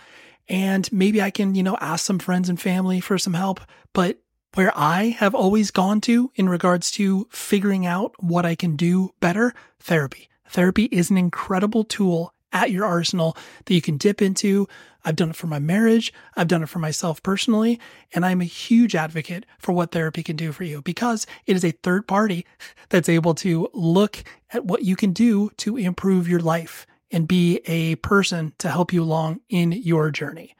[0.48, 3.62] And maybe I can, you know, ask some friends and family for some help.
[3.94, 4.20] But
[4.54, 9.16] where I have always gone to in regards to figuring out what I can do
[9.20, 10.30] better, therapy.
[10.48, 14.68] Therapy is an incredible tool at your arsenal that you can dip into.
[15.04, 16.12] I've done it for my marriage.
[16.36, 17.80] I've done it for myself personally.
[18.14, 21.66] And I'm a huge advocate for what therapy can do for you because it is
[21.66, 22.46] a third party
[22.90, 27.58] that's able to look at what you can do to improve your life and be
[27.66, 30.56] a person to help you along in your journey.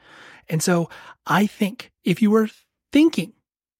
[0.48, 0.88] And so
[1.26, 2.50] I think if you were
[2.92, 3.32] thinking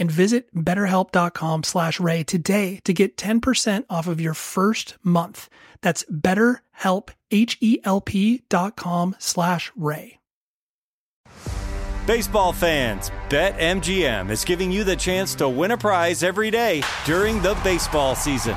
[0.00, 5.48] and visit betterhelp.com slash ray today to get 10% off of your first month.
[5.82, 10.16] That's betterhelp, H-E-L-P dot com slash ray.
[12.06, 17.40] Baseball fans, BetMGM is giving you the chance to win a prize every day during
[17.40, 18.56] the baseball season.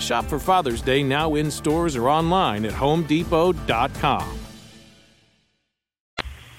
[0.00, 4.38] Shop for Father's Day now in stores or online at homedepot.com.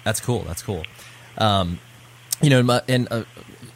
[0.04, 0.40] That's cool.
[0.44, 0.84] That's cool.
[1.38, 1.80] Um,
[2.42, 3.24] you know, and, uh,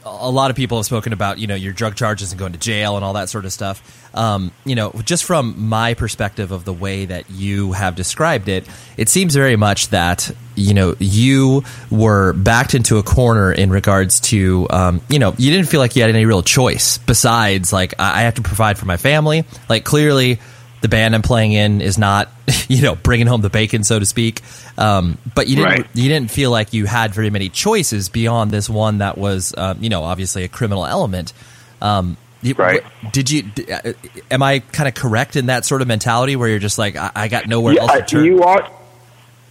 [0.08, 2.60] a lot of people have spoken about you know your drug charges and going to
[2.60, 3.82] jail and all that sort of stuff.
[4.13, 8.67] Um, you know, just from my perspective of the way that you have described it,
[8.98, 14.20] it seems very much that you know you were backed into a corner in regards
[14.22, 17.93] to um, you know you didn't feel like you had any real choice besides like
[18.00, 19.46] I have to provide for my family.
[19.70, 20.39] Like clearly
[20.82, 22.30] the band I'm playing in is not,
[22.68, 24.42] you know, bringing home the bacon, so to speak.
[24.78, 25.88] Um, but you didn't, Right.
[25.94, 29.78] you didn't feel like you had very many choices beyond this one that was, um,
[29.82, 31.34] you know, obviously a criminal element.
[31.82, 32.18] Um,
[32.56, 32.84] Right.
[33.12, 33.42] Did you?
[33.44, 33.94] d- uh,
[34.32, 37.12] Am I kind of correct in that sort of mentality where you're just like, I,
[37.16, 38.26] I got nowhere Yeah, else to turn?
[38.26, 38.70] you are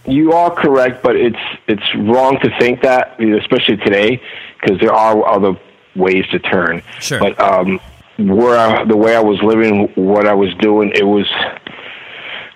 [0.05, 1.37] you are correct, but it's
[1.67, 4.21] it's wrong to think that, especially today,
[4.59, 5.59] because there are other
[5.97, 6.81] ways to turn.
[7.01, 7.19] Sure.
[7.19, 7.81] But um,
[8.17, 11.25] where I, the way I was living, what I was doing, it was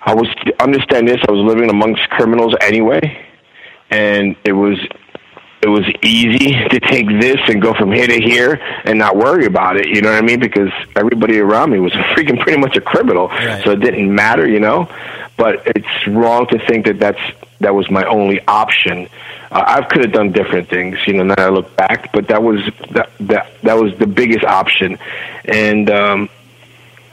[0.04, 1.20] I was understand this.
[1.28, 3.24] I was living amongst criminals anyway,
[3.90, 4.78] and it was
[5.62, 9.46] it was easy to take this and go from here to here and not worry
[9.46, 9.86] about it.
[9.86, 10.40] You know what I mean?
[10.40, 13.62] Because everybody around me was freaking pretty much a criminal, Right.
[13.64, 14.48] so it didn't matter.
[14.48, 14.88] You know,
[15.36, 17.20] but it's wrong to think that that's
[17.60, 19.08] that was my only option.
[19.52, 21.24] Uh, I could have done different things, you know.
[21.24, 22.60] Now I look back, but that was
[22.92, 24.98] that that that was the biggest option,
[25.44, 25.90] and.
[25.90, 26.28] um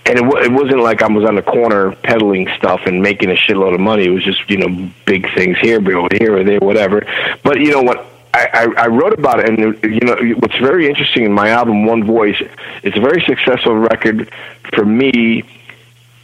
[0.05, 3.29] and it, wa- it wasn't like I was on the corner peddling stuff and making
[3.29, 4.05] a shitload of money.
[4.05, 7.03] It was just you know big things here, over here or there, whatever.
[7.43, 8.07] But you know what?
[8.33, 11.85] I, I, I wrote about it, and you know what's very interesting in my album,
[11.85, 12.41] One Voice.
[12.81, 14.31] It's a very successful record
[14.73, 15.43] for me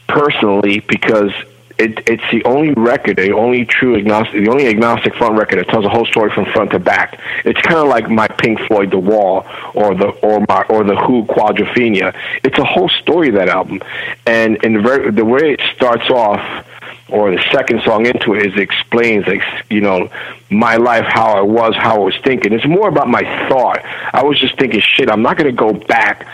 [0.08, 1.32] personally because
[1.78, 5.68] it, it's the only record, the only true agnostic, the only agnostic front record that
[5.68, 7.20] tells a whole story from front to back.
[7.44, 10.96] It's kind of like my Pink Floyd The Wall or the or my or the
[10.96, 12.16] Who Quadrophenia.
[12.44, 13.82] It's a whole story that album,
[14.26, 16.66] and in the very, the way it starts off.
[17.08, 20.10] Or the second song into it is it explains, like you know,
[20.50, 22.52] my life, how I was, how I was thinking.
[22.52, 23.86] It's more about my thought.
[24.12, 26.26] I was just thinking, shit, I'm not to go back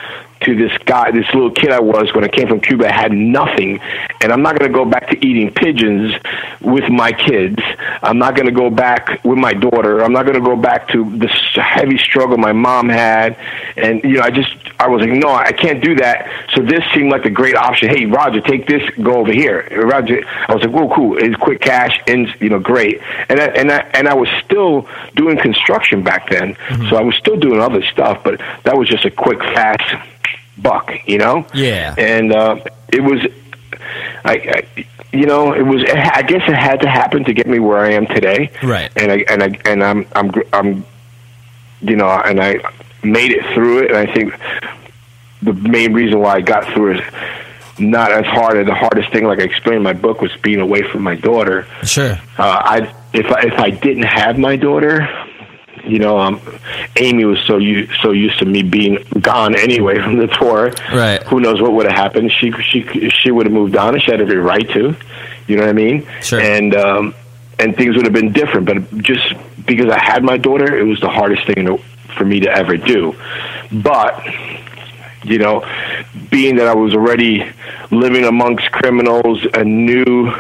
[0.42, 3.80] to this guy, this little kid I was when I came from Cuba, had nothing,
[4.22, 6.14] and I'm not going to go back to eating pigeons
[6.62, 7.60] with my kids.
[8.04, 10.04] I'm not going to go back with my daughter.
[10.04, 13.38] I'm not going to go back to this heavy struggle my mom had,
[13.78, 16.28] and you know, I just I was like, no, I can't do that.
[16.56, 17.90] So this seemed like a great option.
[17.90, 19.68] Hey, Roger, take this, go over here.
[19.86, 21.18] Roger, I was like, whoa, cool.
[21.18, 23.00] It's quick cash, and you know, great.
[23.30, 26.90] And I, and I, and I was still doing construction back then, mm-hmm.
[26.90, 30.11] so I was still doing other stuff, but that was just a quick, fast
[30.62, 31.46] buck, you know.
[31.54, 31.96] Yeah.
[31.98, 32.58] And uh,
[32.92, 33.22] it was,
[34.24, 35.84] I, I, you know, it was.
[35.84, 38.52] I guess it had to happen to get me where I am today.
[38.64, 38.92] Right.
[38.96, 40.86] And I and I and I'm I'm gr- I'm,
[41.82, 42.62] you know, and I
[43.04, 44.34] made it through it, and I think
[45.42, 47.04] the main reason why I got through it
[47.80, 50.60] not as hard as the hardest thing, like I explained in my book, was being
[50.60, 51.68] away from my daughter.
[51.84, 52.14] Sure.
[52.38, 55.08] Uh, I if I, if I didn't have my daughter,
[55.86, 56.42] you know, um,
[56.98, 60.72] Amy was so u- so used to me being gone anyway from the tour.
[60.94, 61.22] Right.
[61.24, 62.32] Who knows what would have happened?
[62.32, 64.96] She she she would have moved on, and she had every right to.
[65.48, 66.08] You know what I mean?
[66.22, 66.40] Sure.
[66.40, 67.16] And um,
[67.60, 68.66] and things would have been different.
[68.66, 69.34] But just
[69.66, 71.78] because I had my daughter, it was the hardest thing to,
[72.18, 73.16] for me to ever do.
[73.72, 74.24] But
[75.24, 75.66] you know,
[76.30, 77.48] being that I was already
[77.92, 80.34] living amongst criminals and knew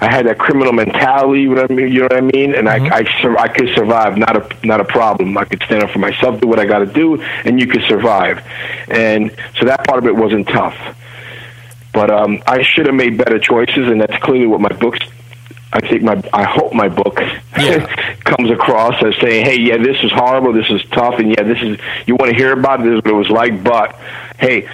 [0.00, 1.42] I had that criminal mentality.
[1.42, 1.88] You know what I mean?
[1.92, 2.54] You know what I mean?
[2.54, 4.16] And I, I, sur- I could survive.
[4.16, 5.36] Not a, not a problem.
[5.36, 7.82] I could stand up for myself, do what I got to do, and you could
[7.82, 8.40] survive.
[8.88, 10.76] And so that part of it wasn't tough.
[11.92, 15.00] But um, I should have made better choices, and that's clearly what my books.
[15.72, 17.18] I think my, I hope my book
[17.58, 17.84] Yeah.
[18.24, 21.60] comes across as saying, "Hey, yeah, this is horrible, this is tough, and yeah, this
[21.60, 23.94] is you want to hear about it, this is what it was like." But
[24.38, 24.66] hey,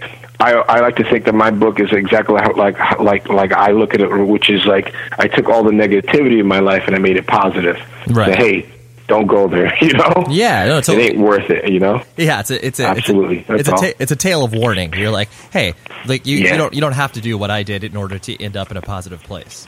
[0.44, 3.70] I, I like to think that my book is exactly how, like like like I
[3.70, 6.94] look at it, which is like I took all the negativity in my life and
[6.94, 7.78] I made it positive.
[8.08, 8.36] Right.
[8.36, 8.72] Say, hey,
[9.06, 9.72] don't go there.
[9.80, 10.26] You know?
[10.28, 11.70] Yeah, no, it ain't worth it.
[11.70, 12.02] You know?
[12.18, 14.52] Yeah, it's a it's a Absolutely, It's a, it's a, ta- it's a tale of
[14.52, 14.92] warning.
[14.92, 15.74] You're like, hey,
[16.06, 16.52] like you, yeah.
[16.52, 18.70] you don't you don't have to do what I did in order to end up
[18.70, 19.66] in a positive place.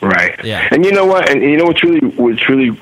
[0.00, 0.44] Right.
[0.44, 0.68] Yeah.
[0.70, 1.28] And you know what?
[1.28, 2.80] And you know what's really what's really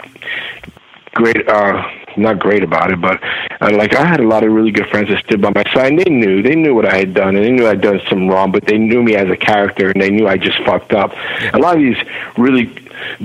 [1.14, 1.82] great uh
[2.16, 3.22] not great about it, but
[3.60, 5.92] uh, like I had a lot of really good friends that stood by my side
[5.92, 8.28] and they knew they knew what I had done and they knew I'd done some
[8.28, 11.12] wrong, but they knew me as a character and they knew I just fucked up.
[11.52, 11.96] A lot of these
[12.36, 12.70] really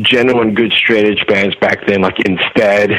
[0.01, 2.91] genuine good straight edge bands back then, like Instead,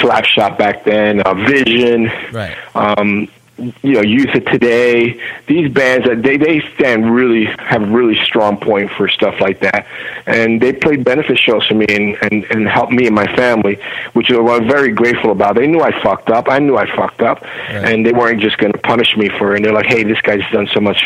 [0.00, 2.56] Slapshot back then, uh, Vision, Right.
[2.74, 7.86] um, you know, Youth of Today, these bands that they they stand really have a
[7.86, 9.86] really strong point for stuff like that,
[10.26, 13.78] and they played benefit shows for me and and and helped me and my family,
[14.12, 15.56] which I'm very grateful about.
[15.56, 16.48] They knew I fucked up.
[16.48, 19.56] I knew I fucked up, and they weren't just going to punish me for it.
[19.56, 21.04] And they're like, hey, this guy's done so much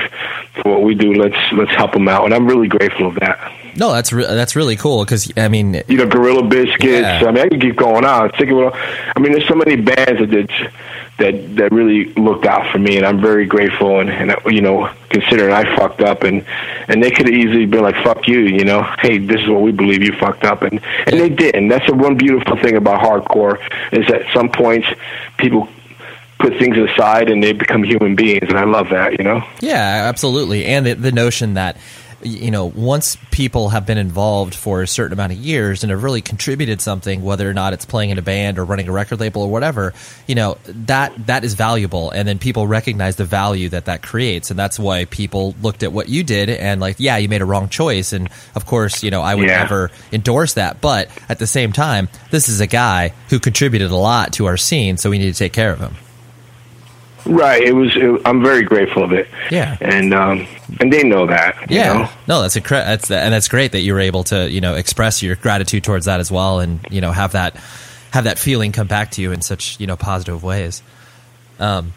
[0.54, 1.14] for what we do.
[1.14, 3.52] Let's let's help him out, and I'm really grateful of that.
[3.76, 6.82] No, that's re- that's really cool because I mean, you know, Gorilla Biscuits.
[6.82, 7.24] Yeah.
[7.26, 8.30] I mean, I can keep going on.
[8.32, 10.50] Think about, I mean, there's so many bands that did,
[11.22, 14.00] that that really looked out for me, and I'm very grateful.
[14.00, 16.44] And, and you know, considering I fucked up, and
[16.88, 18.82] and they could have easily been like, "Fuck you," you know.
[18.98, 21.54] Hey, this is what we believe you fucked up, and and they did.
[21.54, 23.58] And that's the one beautiful thing about hardcore
[23.92, 24.86] is that at some points
[25.38, 25.68] people
[26.38, 29.18] put things aside and they become human beings, and I love that.
[29.18, 29.44] You know.
[29.60, 30.66] Yeah, absolutely.
[30.66, 31.76] And the, the notion that
[32.24, 36.02] you know once people have been involved for a certain amount of years and have
[36.02, 39.20] really contributed something whether or not it's playing in a band or running a record
[39.20, 39.92] label or whatever
[40.26, 42.10] you know that that is valuable.
[42.10, 44.50] And then people recognize the value that that creates.
[44.50, 47.44] And that's why people looked at what you did and like yeah you made a
[47.46, 48.12] wrong choice.
[48.12, 49.58] And of course you know I would Yeah.
[49.58, 50.80] never endorse that.
[50.80, 54.56] But at the same time this is a guy who contributed a lot to our
[54.56, 54.96] scene.
[54.96, 55.94] So we need to take care of him
[57.24, 57.62] Right.
[57.62, 57.94] It was.
[57.96, 59.28] It, I'm very grateful of it.
[59.50, 59.76] Yeah.
[59.80, 60.46] And um,
[60.80, 61.70] and they know that.
[61.70, 62.08] you Yeah, know?
[62.26, 65.22] no, that's a that's and that's great that you were able to you know express
[65.22, 67.56] your gratitude towards that as well, and you know have that
[68.10, 70.82] have that feeling come back to you in such you know positive ways.
[71.60, 71.92] Um,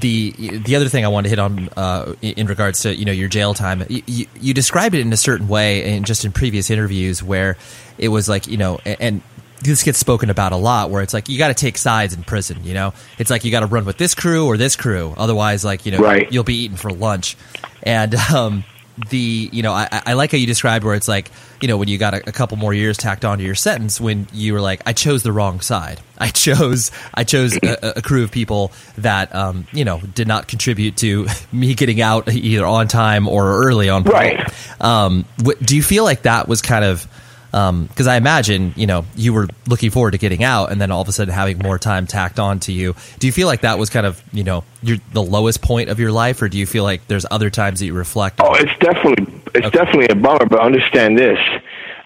[0.00, 3.12] the the other thing I wanted to hit on uh, in regards to you know
[3.12, 6.32] your jail time, you, you, you described it in a certain way, and just in
[6.32, 7.56] previous interviews where
[7.98, 9.22] it was like you know, and
[9.60, 12.22] this gets spoken about a lot, where it's like you got to take sides in
[12.24, 12.64] prison.
[12.64, 15.64] You know, it's like you got to run with this crew or this crew, otherwise,
[15.64, 16.30] like you know, Right.
[16.32, 17.36] you'll be eaten for lunch.
[17.82, 18.64] And um,
[19.10, 21.30] the you know, I, I like how you described where it's like
[21.62, 24.26] you know when you got a, a couple more years tacked onto your sentence when
[24.32, 26.00] you were like, I chose the wrong side.
[26.18, 30.48] I chose I chose a, a crew of people that um, you know did not
[30.48, 34.02] contribute to me getting out either on time or early on.
[34.04, 34.46] Right.
[34.82, 35.24] Um,
[35.62, 37.06] do you feel like that was kind of
[37.50, 41.02] because I imagine you know you were looking forward to getting out, and then all
[41.02, 42.94] of a sudden having more time tacked on to you.
[43.18, 45.98] Do you feel like that was kind of you know your the lowest point of
[45.98, 48.40] your life, or do you feel like there's other times that you reflect?
[48.40, 51.38] Oh, it's definitely it's definitely a bummer, but understand this.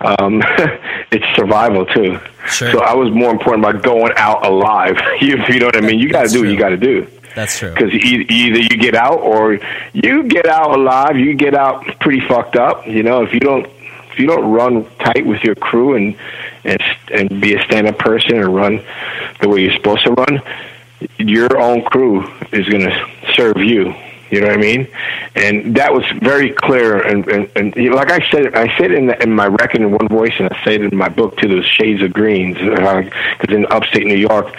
[0.01, 0.42] Um,
[1.11, 2.18] it's survival too.
[2.47, 2.72] Sure.
[2.72, 4.97] So I was more important about going out alive.
[5.20, 5.99] you, you know what I mean?
[5.99, 7.07] You got to do what you got to do.
[7.34, 7.72] That's true.
[7.72, 9.59] Because e- either you get out or
[9.92, 11.16] you get out alive.
[11.16, 12.86] You get out pretty fucked up.
[12.86, 13.66] You know, if you don't
[14.15, 16.17] if you don't run tight with your crew and
[16.62, 16.81] and
[17.12, 18.81] and be a stand up person and run
[19.41, 20.41] the way you're supposed to run,
[21.19, 23.93] your own crew is going to serve you.
[24.31, 24.89] You know what I mean?
[25.37, 27.01] And that was very clear.
[27.01, 30.09] And, and, and like I said, I said in, the, in my record in one
[30.09, 31.47] voice, and I say it in my book too.
[31.47, 33.03] Those shades of greens, uh,
[33.39, 34.55] because in upstate New York,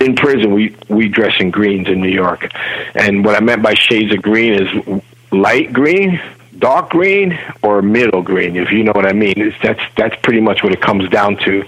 [0.00, 2.50] in prison we we dress in greens in New York.
[2.94, 6.20] And what I meant by shades of green is light green,
[6.58, 8.56] dark green, or middle green.
[8.56, 11.36] If you know what I mean, it's, that's that's pretty much what it comes down
[11.38, 11.64] to.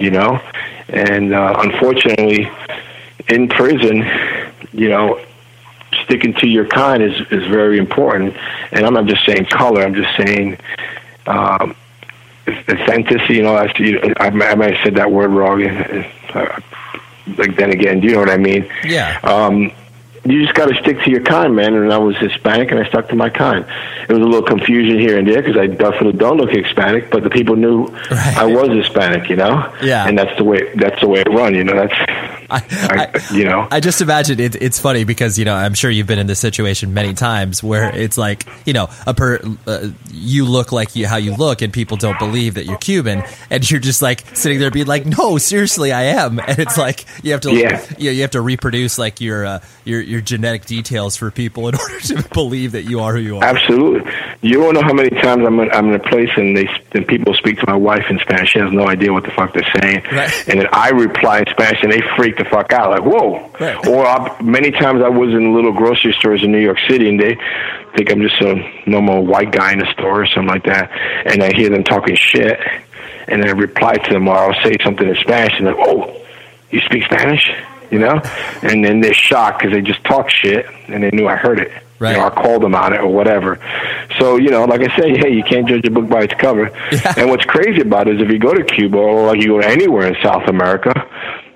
[0.00, 0.40] You know,
[0.88, 2.50] and uh, unfortunately,
[3.28, 4.04] in prison,
[4.72, 5.20] you know,
[6.04, 8.36] sticking to your kind is is very important.
[8.72, 9.82] And I'm not just saying color.
[9.82, 10.58] I'm just saying
[11.26, 11.74] um,
[12.48, 13.36] authenticity.
[13.36, 13.66] You know, I,
[14.18, 15.64] I, I might have said that word wrong.
[15.64, 16.60] Uh,
[17.38, 18.70] like then again, do you know what I mean?
[18.84, 19.18] Yeah.
[19.22, 19.72] Um,
[20.30, 21.74] you just got to stick to your kind, man.
[21.74, 23.64] And I was Hispanic, and I stuck to my kind.
[24.08, 27.22] It was a little confusion here and there because I definitely don't look Hispanic, but
[27.22, 28.36] the people knew Right.
[28.38, 29.74] I was Hispanic, you know.
[29.82, 30.06] Yeah.
[30.06, 31.74] And that's the way that's the way it run, you know.
[31.74, 31.94] That's
[32.50, 33.66] I, I, you know.
[33.70, 36.38] I just imagine it, it's funny because you know I'm sure you've been in this
[36.40, 41.06] situation many times where it's like you know a per uh, you look like you
[41.06, 44.58] how you look and people don't believe that you're Cuban and you're just like sitting
[44.58, 47.84] there being like no seriously I am and it's like you have to Yeah.
[47.98, 51.74] you, you have to reproduce like your uh, your your genetic details for people in
[51.80, 53.44] order to believe that you are who you are.
[53.44, 54.10] Absolutely.
[54.42, 57.06] You don't know how many times I'm in, I'm in a place and they and
[57.06, 58.50] people speak to my wife in Spanish.
[58.50, 60.48] She has no idea what the fuck they're saying, Right.
[60.48, 63.50] and then I reply in Spanish and they freak the fuck out, like whoa.
[63.60, 63.86] Right.
[63.86, 67.20] Or I, many times I was in little grocery stores in New York City and
[67.20, 67.36] they
[67.96, 68.54] think I'm just a
[68.86, 70.90] normal white guy in a store or something like that,
[71.26, 72.58] and I hear them talking shit,
[73.28, 76.22] and then I reply to them or I'll say something in Spanish and they're oh,
[76.70, 77.50] you speak Spanish,
[77.90, 78.20] you know,
[78.62, 81.70] and then they're shocked because they just talk shit and they knew I heard it.
[81.98, 82.12] Right.
[82.12, 83.58] You know, I called them on it or whatever.
[84.18, 86.70] So, you know, like I say, hey, you can't judge a book by its cover.
[87.16, 89.58] And what's crazy about it is if you go to Cuba or like you go
[89.60, 90.92] anywhere in South America,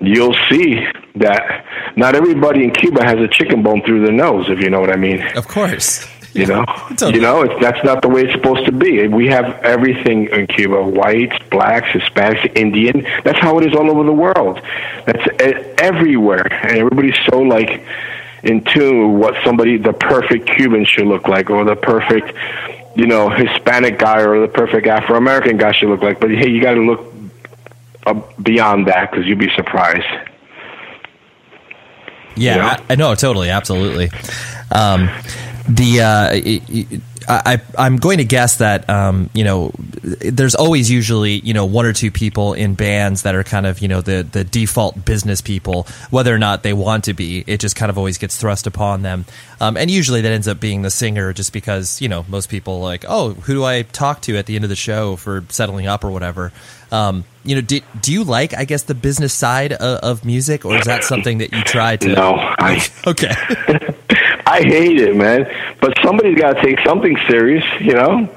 [0.01, 0.85] you'll see
[1.15, 4.79] that not everybody in Cuba has a chicken bone through their nose, if you know
[4.79, 5.21] what I mean.
[5.35, 6.07] Of course.
[6.33, 7.15] You know, Totally.
[7.15, 9.05] you know, it's, that's not the way it's supposed to be.
[9.07, 13.05] We have everything in Cuba: whites, blacks, Hispanics, Indian.
[13.23, 14.61] That's how it is all over the world.
[15.05, 15.27] That's
[15.77, 17.83] everywhere, and everybody's so like
[18.43, 22.33] in tune with what somebody, the perfect Cuban should look like, or the perfect,
[22.95, 26.19] you know, Hispanic guy, or the perfect Afro American guy should look like.
[26.19, 27.10] But hey, you got to look
[28.05, 30.29] uh, beyond that because you'd be surprised.
[32.35, 32.77] Yeah.
[32.89, 34.09] I, I know totally, absolutely.
[34.73, 35.09] Um,
[35.75, 41.53] the uh, I, I'm going to guess that um, you know there's always usually you
[41.53, 44.43] know one or two people in bands that are kind of you know the the
[44.43, 47.43] default business people, whether or not they want to be.
[47.47, 49.25] It just kind of always gets thrust upon them,
[49.59, 52.79] um, and usually that ends up being the singer, just because you know most people
[52.79, 55.87] like oh who do I talk to at the end of the show for settling
[55.87, 56.51] up or whatever.
[56.91, 60.65] Um, you know, do, do you like I guess the business side of, of music,
[60.65, 62.09] or is that something that you try to?
[62.09, 63.33] No, I Okay.
[64.51, 65.49] I hate it, man.
[65.79, 68.29] But somebody's got to take something serious, you know.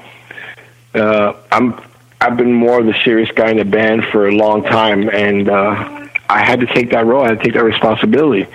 [0.93, 1.81] Uh, I'm
[2.21, 5.49] I've been more of the serious guy in the band for a long time, and
[5.49, 7.23] uh, I had to take that role.
[7.25, 8.47] I had to take that responsibility,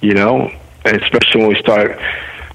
[0.00, 0.50] you know.
[0.84, 2.00] And especially when we start,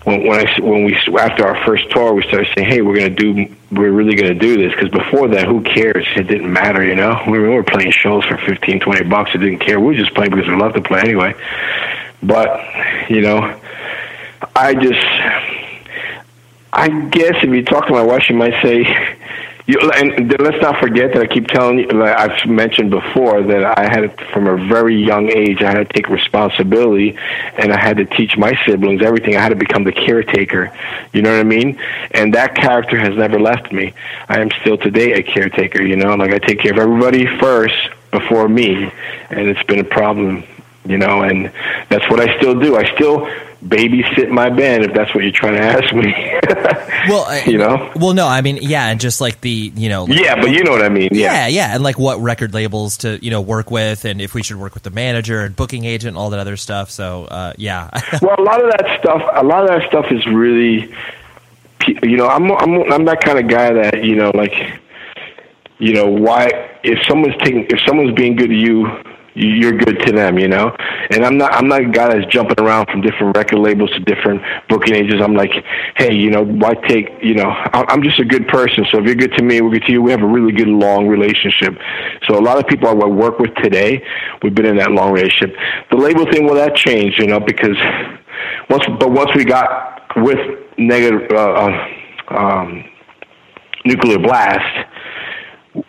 [0.06, 3.12] when when I when we after our first tour, we started saying, "Hey, we're gonna
[3.12, 6.08] do, we're really gonna do this." Because before that, who cares?
[6.16, 7.22] It didn't matter, you know.
[7.28, 9.32] We were playing shows for fifteen, twenty bucks.
[9.36, 9.80] It didn't care.
[9.80, 11.36] We were just playing because we loved to play anyway.
[12.24, 12.60] But
[13.10, 13.60] you know,
[14.56, 15.06] I just,
[16.74, 19.18] I guess if you talk to my wife, she might say,
[19.66, 23.78] you, and let's not forget that I keep telling you, like I've mentioned before, that
[23.78, 27.18] I had from a very young age, I had to take responsibility
[27.58, 29.38] and I had to teach my siblings everything.
[29.38, 30.78] I had to become the caretaker.
[31.14, 31.80] You know what I mean?
[32.12, 33.94] And that character has never left me.
[34.28, 37.90] I am still today a caretaker, you know, like I take care of everybody first
[38.12, 38.92] before me,
[39.30, 40.44] and it's been a problem,
[40.86, 41.52] you know, and
[41.88, 42.76] that's what I still do.
[42.76, 43.28] I still
[43.64, 46.14] babysit my band if that's what you're trying to ask me.
[47.06, 47.92] Well, I, you know?
[47.98, 50.64] Well, no, I mean, yeah, and just like the, you know, like- Yeah, but you
[50.64, 51.10] know what I mean.
[51.12, 51.48] yeah, Yeah.
[51.48, 54.56] yeah, and like what record labels to, you know, work with, and if we should
[54.56, 56.90] work with the manager and booking agent, and all that other stuff.
[56.92, 57.90] So, uh, yeah,
[58.22, 60.96] Well, a lot of that stuff, a lot of that stuff is really,
[62.04, 64.54] you know, I'm I'm I'm that kind of guy that you know, like,
[65.80, 68.88] you know, why if someone's taking if someone's being good to you,
[69.36, 70.76] you're good to them, you know.
[71.10, 74.00] And I'm not I'm not a guy that's jumping around from different record labels to
[74.02, 75.24] different booking agents.
[75.24, 75.52] I'm like,
[75.96, 78.86] hey, you know, why take, you know, I'm just a good person.
[78.92, 80.02] So if you're good to me, we're good to you.
[80.02, 81.74] We have a really good long relationship.
[82.28, 84.04] So a lot of people I work with today,
[84.42, 85.56] we've been in that long relationship.
[85.92, 87.78] The label thing, well, that changed, you know, because
[88.70, 90.40] once, but once we got with
[90.78, 92.86] negative, uh, uh, um,
[93.86, 94.88] nuclear blast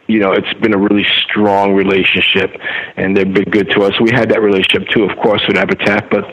[0.06, 2.50] you know, it's been a really strong relationship,
[2.96, 3.92] and they've been good to us.
[4.00, 6.24] We had that relationship too, of course, with Epitaph, but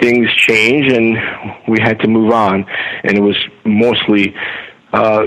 [0.00, 1.16] things change, and
[1.68, 2.64] we had to move on.
[3.04, 4.34] And it was mostly
[4.92, 5.26] uh,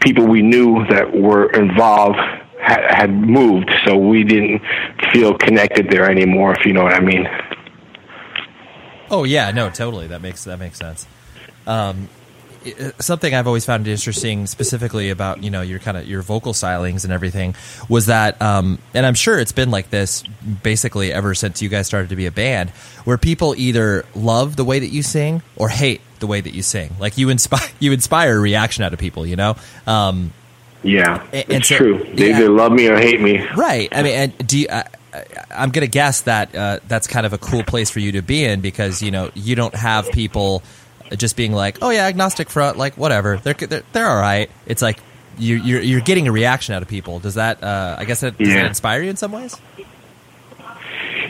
[0.00, 2.18] people we knew that were involved
[2.60, 4.62] had, had moved, so we didn't
[5.12, 6.54] feel connected there anymore.
[6.58, 7.26] If you know what I mean.
[9.10, 10.06] Oh yeah, no, totally.
[10.06, 11.06] That makes that makes sense.
[11.66, 12.08] Um,
[12.98, 17.04] something I've always found interesting, specifically about you know your kind of your vocal stylings
[17.04, 17.54] and everything,
[17.88, 20.22] was that, um, and I'm sure it's been like this
[20.62, 22.70] basically ever since you guys started to be a band,
[23.04, 26.62] where people either love the way that you sing or hate the way that you
[26.62, 26.94] sing.
[26.98, 29.56] Like you inspire you inspire a reaction out of people, you know.
[29.86, 30.32] Um,
[30.82, 32.06] Yeah, And- it's so- true.
[32.14, 32.38] They yeah.
[32.38, 33.38] either love me or hate me.
[33.56, 33.88] Right.
[33.92, 34.84] I mean, and do you, I,
[35.54, 38.22] I'm going to guess that uh, that's kind of a cool place for you to
[38.22, 40.62] be in because you know you don't have people
[41.16, 44.50] just being like, oh yeah, agnostic front, like whatever, they're they're, they're all right.
[44.66, 44.98] It's like
[45.38, 47.18] you, you're you're getting a reaction out of people.
[47.18, 47.62] Does that?
[47.62, 49.56] Uh, I guess that does that inspire you in some ways?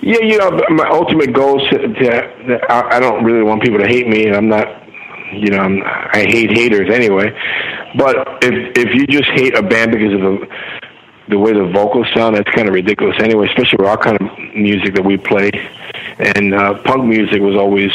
[0.03, 3.79] Yeah, you know, my ultimate goal is to, to I I don't really want people
[3.79, 4.67] to hate me, and I'm not,
[5.33, 7.31] you know, I'm, I hate haters anyway.
[7.97, 10.49] But if if you just hate a band because of the
[11.29, 13.47] the way the vocals sound, that's kind of ridiculous anyway.
[13.47, 15.51] Especially with our kind of music that we play,
[16.19, 17.93] and uh, punk music was always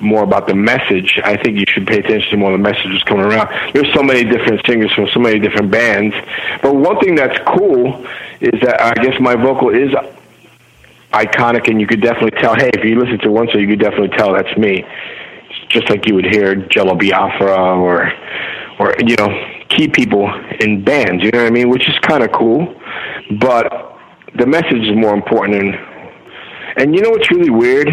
[0.00, 1.20] more about the message.
[1.24, 3.48] I think you should pay attention to more the messages coming around.
[3.72, 6.14] There's so many different singers from so many different bands.
[6.62, 8.06] But one thing that's cool
[8.40, 9.90] is that I guess my vocal is
[11.12, 12.54] iconic, and you could definitely tell.
[12.54, 14.84] Hey, if you listen to one song, you could definitely tell that's me.
[15.68, 18.12] Just like you would hear Jello Biafra or,
[18.78, 19.28] or you know,
[19.68, 21.22] key people in bands.
[21.22, 21.68] You know what I mean?
[21.68, 22.74] Which is kind of cool,
[23.40, 23.98] but
[24.36, 25.54] the message is more important.
[25.56, 25.94] And
[26.76, 27.88] and you know what's really weird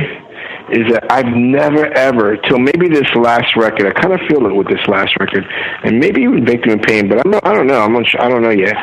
[0.71, 3.87] is that I've never ever till maybe this last record.
[3.87, 5.45] I kind of feel it with this last record,
[5.83, 7.09] and maybe even Victim in Pain.
[7.09, 7.81] But I'm not, I don't know.
[7.81, 8.75] I'm not, I don't know yet.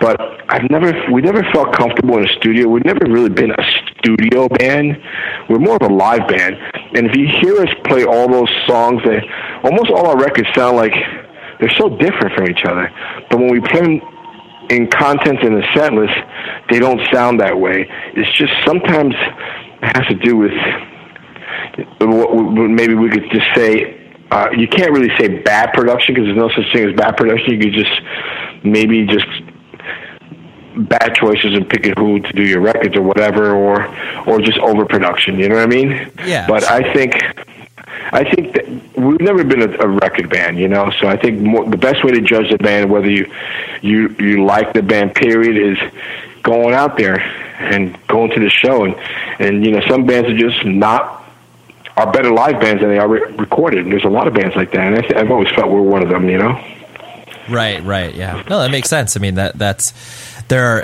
[0.00, 2.68] But I've never we never felt comfortable in a studio.
[2.68, 3.64] We've never really been a
[3.98, 4.96] studio band.
[5.48, 6.56] We're more of a live band.
[6.94, 9.22] And if you hear us play all those songs, that
[9.64, 10.94] almost all our records sound like
[11.58, 12.90] they're so different from each other.
[13.30, 14.02] But when we play
[14.70, 16.14] in content in the set list,
[16.70, 17.88] they don't sound that way.
[18.14, 20.52] It's just sometimes it has to do with
[22.00, 23.98] maybe we could just say
[24.30, 27.52] uh, you can't really say bad production because there's no such thing as bad production.
[27.52, 28.00] You could just
[28.64, 29.26] maybe just
[30.88, 33.86] bad choices in picking who to do your records or whatever, or
[34.26, 35.38] or just overproduction.
[35.38, 36.10] You know what I mean?
[36.24, 36.46] Yeah.
[36.46, 37.14] But I think
[38.12, 40.90] I think that we've never been a, a record band, you know.
[41.00, 43.30] So I think more, the best way to judge the band, whether you
[43.82, 45.78] you you like the band, period, is
[46.42, 48.84] going out there and going to the show.
[48.84, 48.94] And
[49.38, 51.21] and you know, some bands are just not
[51.96, 53.80] are better live bands than they are re- recorded.
[53.84, 56.02] And there's a lot of bands like that, and I I've always felt we're one
[56.02, 56.62] of them, you know.
[57.48, 58.42] Right, right, yeah.
[58.48, 59.16] No, that makes sense.
[59.16, 59.92] I mean, that that's
[60.52, 60.82] there are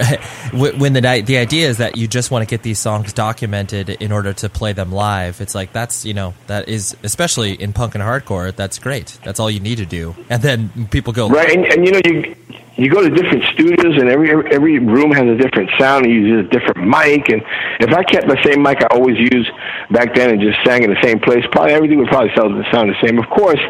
[0.53, 4.13] when the the idea is that you just want to get these songs documented in
[4.13, 5.41] order to play them live.
[5.41, 8.55] It's like that's you know that is especially in punk and hardcore.
[8.55, 9.19] That's great.
[9.25, 11.55] That's all you need to do, and then people go right.
[11.55, 12.35] And, and you know you
[12.77, 16.07] you go to different studios and every every room has a different sound.
[16.07, 17.43] You use a different mic, and
[17.81, 19.51] if I kept the same mic I always used
[19.91, 22.89] back then and just sang in the same place, probably everything would probably sound sound
[22.89, 23.19] the same.
[23.19, 23.61] Of course,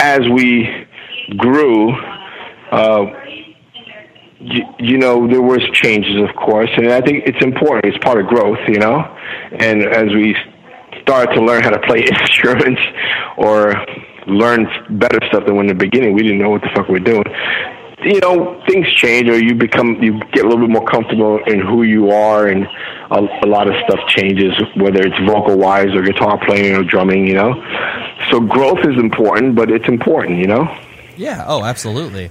[0.00, 0.86] as we
[1.36, 1.94] grew.
[2.70, 3.06] Uh,
[4.40, 7.92] you, you know, there was changes, of course, and I think it's important.
[7.92, 9.00] It's part of growth, you know.
[9.58, 10.36] And as we
[11.02, 12.80] start to learn how to play instruments
[13.36, 13.74] or
[14.26, 14.68] learn
[14.98, 17.04] better stuff than when in the beginning we didn't know what the fuck we were
[17.04, 17.24] doing.
[18.04, 21.58] You know, things change, or you become you get a little bit more comfortable in
[21.58, 22.64] who you are, and
[23.10, 27.26] a, a lot of stuff changes, whether it's vocal wise or guitar playing or drumming.
[27.26, 27.54] You know,
[28.30, 30.38] so growth is important, but it's important.
[30.38, 30.78] You know.
[31.16, 31.44] Yeah.
[31.48, 32.30] Oh, absolutely.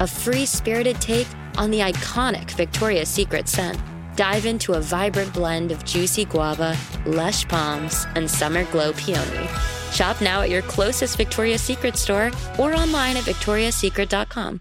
[0.00, 1.26] a free spirited take
[1.56, 3.78] on the iconic Victoria's Secret scent.
[4.16, 6.76] Dive into a vibrant blend of juicy guava,
[7.06, 9.48] lush palms, and summer glow peony.
[9.92, 14.60] Shop now at your closest Victoria's Secret store or online at victoriassecret.com.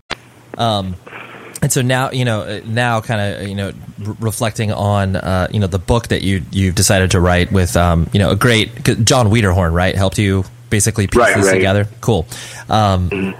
[0.57, 0.95] Um,
[1.61, 3.71] and so now, you know, now kind of, you know,
[4.05, 7.75] r- reflecting on, uh, you know, the book that you you've decided to write with,
[7.77, 11.53] um, you know, a great John Wiederhorn, right, helped you basically piece Right, this right.
[11.53, 11.87] together.
[12.01, 12.27] Cool.
[12.69, 13.33] Um,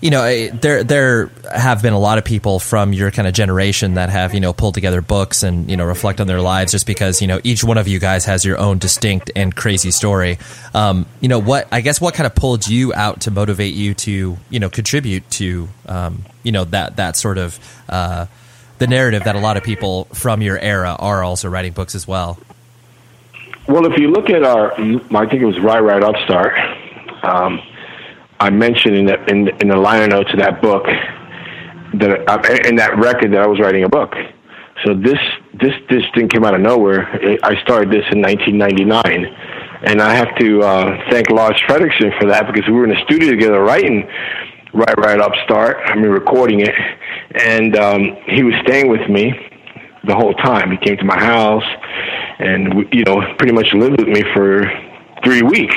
[0.00, 3.34] you know, eh, there there have been a lot of people from your kind of
[3.34, 6.72] generation that have you know pulled together books and you know reflect on their lives
[6.72, 9.90] just because you know each one of you guys has your own distinct and crazy
[9.90, 10.38] story.
[10.72, 11.66] Um, you know what?
[11.72, 15.28] I guess what kind of pulled you out to motivate you to you know contribute
[15.32, 18.26] to um, you know that that sort of uh,
[18.78, 22.06] the narrative that a lot of people from your era are also writing books as
[22.06, 22.38] well.
[23.66, 26.54] Well, if you look at our, I think it was Riot Riot Upstart.
[27.22, 27.60] Um,
[28.40, 30.84] I mentioned in the in, in the liner notes of that book
[31.94, 34.12] that in that record that I was writing a book.
[34.84, 35.18] So this
[35.60, 37.08] this this didn't come out of nowhere.
[37.42, 39.24] I started this in 1999,
[39.82, 43.02] and I have to uh, thank Lars Frederiksen for that because we were in the
[43.04, 44.06] studio together writing
[44.72, 45.78] Riot Riot Upstart.
[45.86, 46.74] I mean recording it,
[47.44, 49.32] and um, he was staying with me
[50.04, 50.70] the whole time.
[50.70, 51.66] He came to my house,
[52.38, 54.62] and you know pretty much lived with me for
[55.24, 55.76] three weeks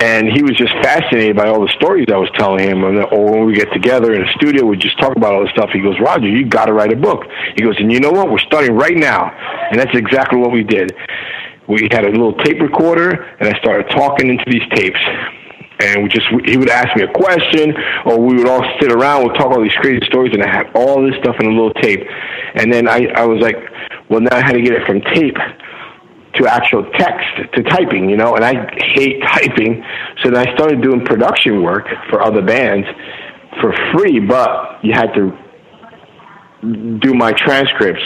[0.00, 2.84] and he was just fascinated by all the stories I was telling him.
[2.84, 5.52] And or when we get together in the studio, we just talk about all this
[5.52, 5.70] stuff.
[5.72, 7.24] He goes, Roger, you got to write a book.
[7.56, 8.30] He goes, and you know what?
[8.30, 9.30] We're starting right now,
[9.70, 10.92] and that's exactly what we did.
[11.68, 13.10] We had a little tape recorder,
[13.40, 15.00] and I started talking into these tapes.
[15.78, 17.74] And we just he would ask me a question,
[18.06, 20.70] or we would all sit around, we'd talk all these crazy stories, and I had
[20.74, 22.00] all this stuff in a little tape.
[22.54, 23.56] And then I, I was like,
[24.08, 25.36] well, now I had to get it from tape
[26.38, 28.54] to actual text to typing, you know, and I
[28.94, 29.84] hate typing.
[30.22, 32.86] So then I started doing production work for other bands
[33.60, 35.36] for free, but you had to
[36.98, 38.02] do my transcripts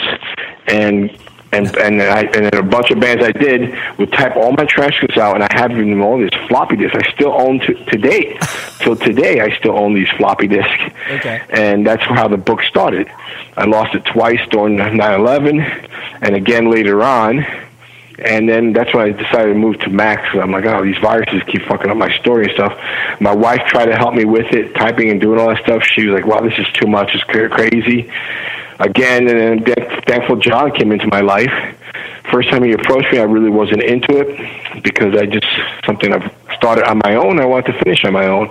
[0.67, 1.17] and
[1.53, 4.65] and and I, and then a bunch of bands I did would type all my
[4.65, 6.95] transcripts out, and I have them all these floppy disks.
[6.95, 8.39] I still own to to date
[8.79, 10.81] till today, I still own these floppy disks.
[11.09, 11.41] Okay.
[11.49, 13.11] And that's how the book started.
[13.57, 15.89] I lost it twice during 9/11,
[16.21, 17.45] and again later on
[18.25, 20.29] and then that's when I decided to move to Macs.
[20.33, 22.77] I'm like, oh, these viruses keep fucking up my story and stuff.
[23.19, 25.83] My wife tried to help me with it, typing and doing all that stuff.
[25.83, 27.15] She was like, wow, this is too much.
[27.15, 28.11] It's crazy.
[28.79, 31.53] Again, and then thankful John came into my life.
[32.31, 35.47] First time he approached me, I really wasn't into it because I just
[35.85, 37.39] something I've started on my own.
[37.39, 38.49] I wanted to finish on my own.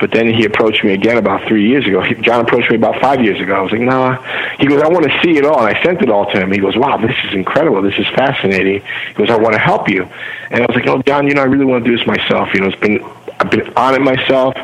[0.00, 2.02] But then he approached me again about three years ago.
[2.02, 3.54] He, John approached me about five years ago.
[3.54, 4.16] I was like, nah.
[4.58, 5.64] He goes, I want to see it all.
[5.64, 6.50] And I sent it all to him.
[6.50, 7.80] He goes, wow, this is incredible.
[7.80, 8.82] This is fascinating.
[9.08, 10.02] He goes, I want to help you.
[10.50, 12.48] And I was like, oh, John, you know, I really want to do this myself.
[12.54, 13.02] You know, it's been,
[13.38, 14.54] I've been on it myself.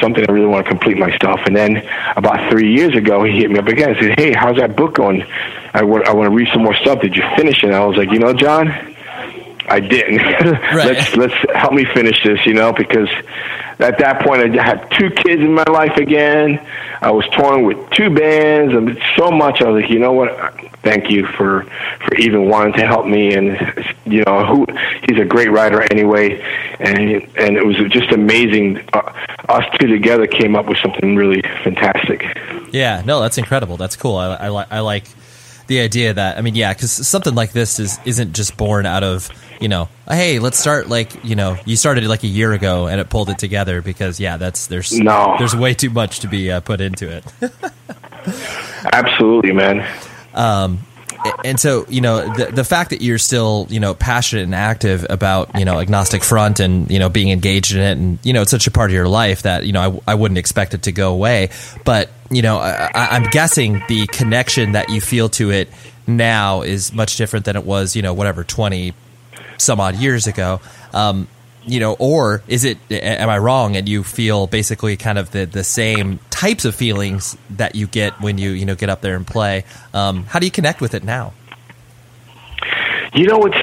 [0.00, 1.40] Something I really want to complete myself.
[1.46, 1.78] And then
[2.16, 4.94] about three years ago, he hit me up again and said, hey, how's that book
[4.94, 5.24] going?
[5.72, 7.00] I want, I want to read some more stuff.
[7.00, 7.68] Did you finish it?
[7.68, 8.68] And I was like, you know, John,
[9.66, 10.20] I didn't.
[10.74, 10.86] Right.
[10.86, 13.08] let's let's help me finish this, you know, because
[13.78, 16.64] at that point I had two kids in my life again.
[17.00, 19.60] I was touring with two bands and so much.
[19.60, 20.30] I was like, you know what?
[20.82, 21.64] Thank you for
[22.04, 23.34] for even wanting to help me.
[23.34, 23.56] And
[24.04, 24.66] you know, who
[25.08, 26.40] he's a great writer anyway,
[26.80, 27.00] and
[27.36, 28.86] and it was just amazing.
[28.92, 29.12] Uh,
[29.48, 32.24] us two together came up with something really fantastic.
[32.72, 33.76] Yeah, no, that's incredible.
[33.76, 34.16] That's cool.
[34.16, 35.04] I, I, li- I like
[35.66, 39.02] the idea that I mean, yeah, because something like this is isn't just born out
[39.02, 39.28] of
[39.60, 43.00] you know, hey, let's start like you know, you started like a year ago and
[43.00, 45.36] it pulled it together because yeah, that's there's No.
[45.38, 47.24] there's way too much to be uh, put into it.
[48.92, 49.86] Absolutely, man.
[50.34, 50.80] Um,
[51.44, 55.06] and so you know the the fact that you're still you know passionate and active
[55.08, 58.42] about you know agnostic front and you know being engaged in it and you know
[58.42, 60.82] it's such a part of your life that you know I, I wouldn't expect it
[60.82, 61.48] to go away
[61.84, 65.70] but you know I, I'm guessing the connection that you feel to it
[66.06, 68.92] now is much different than it was you know whatever 20
[69.58, 70.60] some odd years ago
[70.92, 71.26] um,
[71.66, 75.44] you know or is it am I wrong and you feel basically kind of the
[75.46, 79.16] the same types of feelings that you get when you you know get up there
[79.16, 81.32] and play um, how do you connect with it now
[83.14, 83.56] You know, it's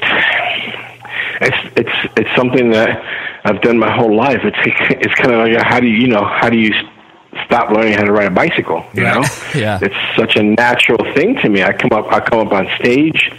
[1.40, 2.90] it's it's it's something that
[3.44, 4.40] I've done my whole life.
[4.44, 4.56] It's
[4.90, 6.72] it's kind of like how do you you know how do you
[7.46, 8.84] stop learning how to ride a bicycle?
[8.94, 9.22] You know,
[9.54, 9.78] Yeah.
[9.82, 11.62] it's such a natural thing to me.
[11.62, 13.30] I come up I come up on stage,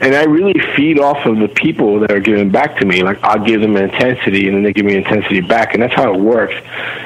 [0.00, 3.02] and I really feed off of the people that are giving back to me.
[3.02, 6.14] Like I'll give them intensity, and then they give me intensity back, and that's how
[6.14, 6.54] it works.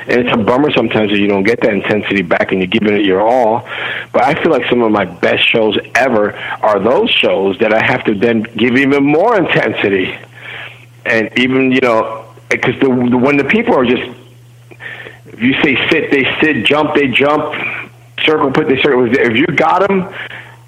[0.06, 2.94] And it's a bummer sometimes that you don't get that intensity back, and you're giving
[2.94, 3.66] it your all.
[4.12, 7.84] But I feel like some of my best shows ever are those shows that I
[7.84, 10.16] have to then give even more intensity,
[11.04, 14.08] and even you know because the, the when the people are just
[15.26, 17.54] if you say sit, they sit, jump, they jump,
[18.20, 19.04] circle, put they circle.
[19.12, 20.14] If you got them,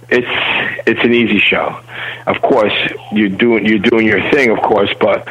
[0.09, 1.81] it's it's an easy show.
[2.27, 2.73] Of course,
[3.13, 5.27] you're doing you're doing your thing, of course, but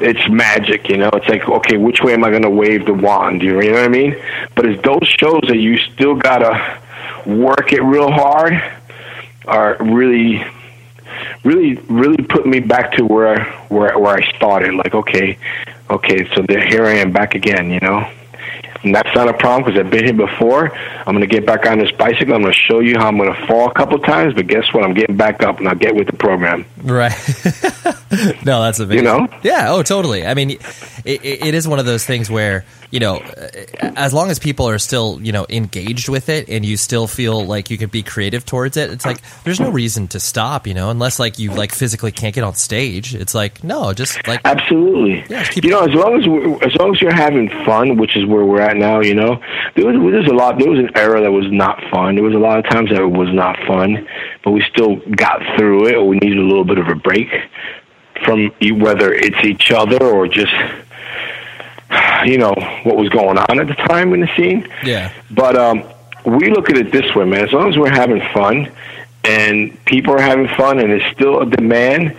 [0.00, 1.10] it's magic, you know.
[1.12, 3.42] It's like, okay, which way am I going to wave the wand?
[3.42, 4.16] You know what I mean?
[4.54, 6.80] But it's those shows that you still gotta
[7.26, 8.54] work it real hard
[9.46, 10.44] are really
[11.44, 14.74] really really put me back to where where where I started.
[14.74, 15.38] Like, okay,
[15.90, 17.70] okay, so there, here I am back again.
[17.70, 18.10] You know,
[18.82, 20.72] And that's not a problem because I've been here before.
[20.76, 22.34] I'm going to get back on this bicycle.
[22.34, 24.72] I'm going to show you how I'm going to fall a couple times, but guess
[24.72, 24.84] what?
[24.84, 26.64] I'm getting back up and I'll get with the program.
[26.82, 27.12] Right.
[28.44, 28.98] no, that's amazing.
[28.98, 29.28] You know?
[29.42, 29.72] Yeah.
[29.72, 30.24] Oh, totally.
[30.24, 33.48] I mean, it, it is one of those things where you know, uh,
[33.96, 37.44] as long as people are still you know engaged with it and you still feel
[37.44, 40.66] like you can be creative towards it, it's like there's no reason to stop.
[40.66, 43.14] You know, unless like you like physically can't get on stage.
[43.14, 45.24] It's like no, just like absolutely.
[45.28, 48.24] Yeah, you know, as long as we're, as long as you're having fun, which is
[48.26, 49.00] where we're at now.
[49.00, 49.42] You know,
[49.74, 50.58] there was there's a lot.
[50.58, 52.14] There was an era that was not fun.
[52.14, 54.06] There was a lot of times that it was not fun,
[54.44, 55.94] but we still got through it.
[55.94, 57.28] Or we needed a little bit of a break
[58.24, 60.52] from whether it's each other or just
[62.24, 64.68] you know what was going on at the time in the scene.
[64.84, 65.12] Yeah.
[65.30, 65.84] But um,
[66.24, 67.44] we look at it this way, man.
[67.44, 68.70] As long as we're having fun
[69.24, 72.16] and people are having fun, and there's still a demand.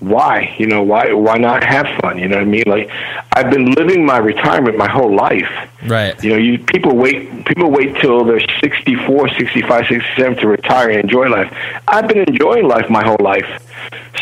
[0.00, 0.54] Why?
[0.58, 2.18] You know, why why not have fun?
[2.18, 2.64] You know what I mean?
[2.66, 2.90] Like
[3.32, 5.50] I've been living my retirement my whole life.
[5.86, 6.22] Right.
[6.22, 11.00] You know, you people wait people wait till they're 64, 65, 67 to retire and
[11.00, 11.52] enjoy life.
[11.88, 13.48] I've been enjoying life my whole life.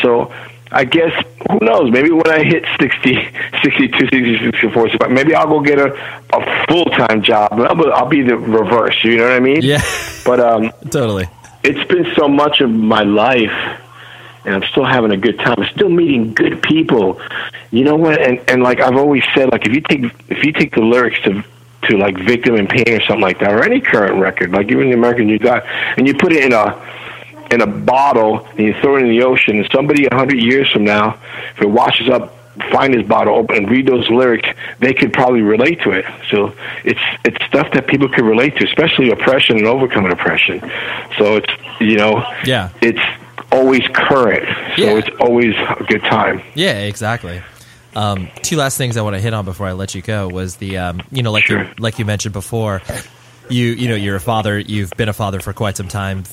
[0.01, 0.33] So
[0.71, 1.11] I guess
[1.49, 1.91] who knows?
[1.91, 3.15] Maybe when I hit 60,
[3.63, 5.93] 62, 63, 64, maybe I'll go get a,
[6.33, 7.53] a full time job.
[7.53, 8.97] I'll, I'll be the reverse.
[9.03, 9.61] You know what I mean?
[9.61, 9.81] Yeah.
[10.25, 11.27] But um, totally.
[11.63, 13.51] It's been so much of my life,
[14.45, 15.55] and I'm still having a good time.
[15.57, 17.21] I'm still meeting good people.
[17.71, 18.21] You know what?
[18.21, 21.19] And and like I've always said, like if you take if you take the lyrics
[21.23, 21.43] to
[21.89, 24.89] to like Victim in Pain or something like that, or any current record, like even
[24.89, 25.63] the American You Got,
[25.97, 26.73] and you put it in a
[27.55, 30.69] in a bottle and you throw it in the ocean, and somebody a hundred years
[30.71, 31.17] from now,
[31.55, 32.33] if it washes up,
[32.71, 34.47] find this bottle, open and read those lyrics,
[34.79, 36.05] they could probably relate to it.
[36.29, 36.53] So
[36.83, 40.59] it's it's stuff that people can relate to, especially oppression and overcoming oppression.
[41.17, 41.51] So it's
[41.81, 43.01] you know, yeah, it's
[43.51, 44.45] always current.
[44.77, 44.97] So Yeah.
[44.99, 46.41] it's always a good time.
[46.53, 47.41] Yeah, exactly.
[47.95, 50.57] Um, two last things I want to hit on before I let you go was
[50.57, 52.81] the um, you know like you like you mentioned before,
[53.49, 56.23] you you know you're a father, you've been a father for quite some time,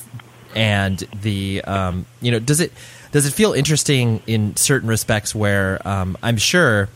[0.55, 2.71] and the um, you know does it
[3.11, 6.89] does it feel interesting in certain respects where um, I'm sure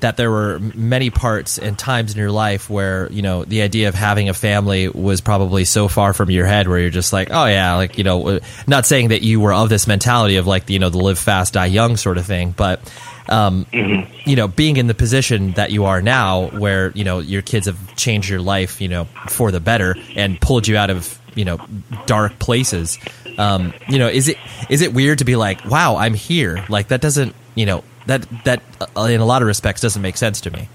[0.00, 3.88] that there were many parts and times in your life where you know the idea
[3.88, 7.28] of having a family was probably so far from your head where you're just like
[7.30, 10.68] oh yeah like you know not saying that you were of this mentality of like
[10.70, 12.80] you know the live fast die young sort of thing but
[13.28, 17.42] um, you know being in the position that you are now where you know your
[17.42, 21.19] kids have changed your life you know for the better and pulled you out of
[21.34, 21.58] you know
[22.06, 22.98] dark places
[23.38, 24.36] um, you know is it
[24.68, 28.26] is it weird to be like wow i'm here like that doesn't you know that
[28.44, 28.62] that
[28.96, 30.68] uh, in a lot of respects doesn't make sense to me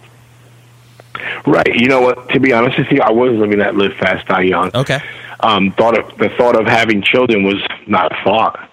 [1.46, 1.76] Right.
[1.76, 2.30] You know what?
[2.30, 4.72] To be honest with you, I was living that live fast, die young.
[4.74, 5.00] Okay.
[5.42, 8.70] Um, thought of the thought of having children was not a thought.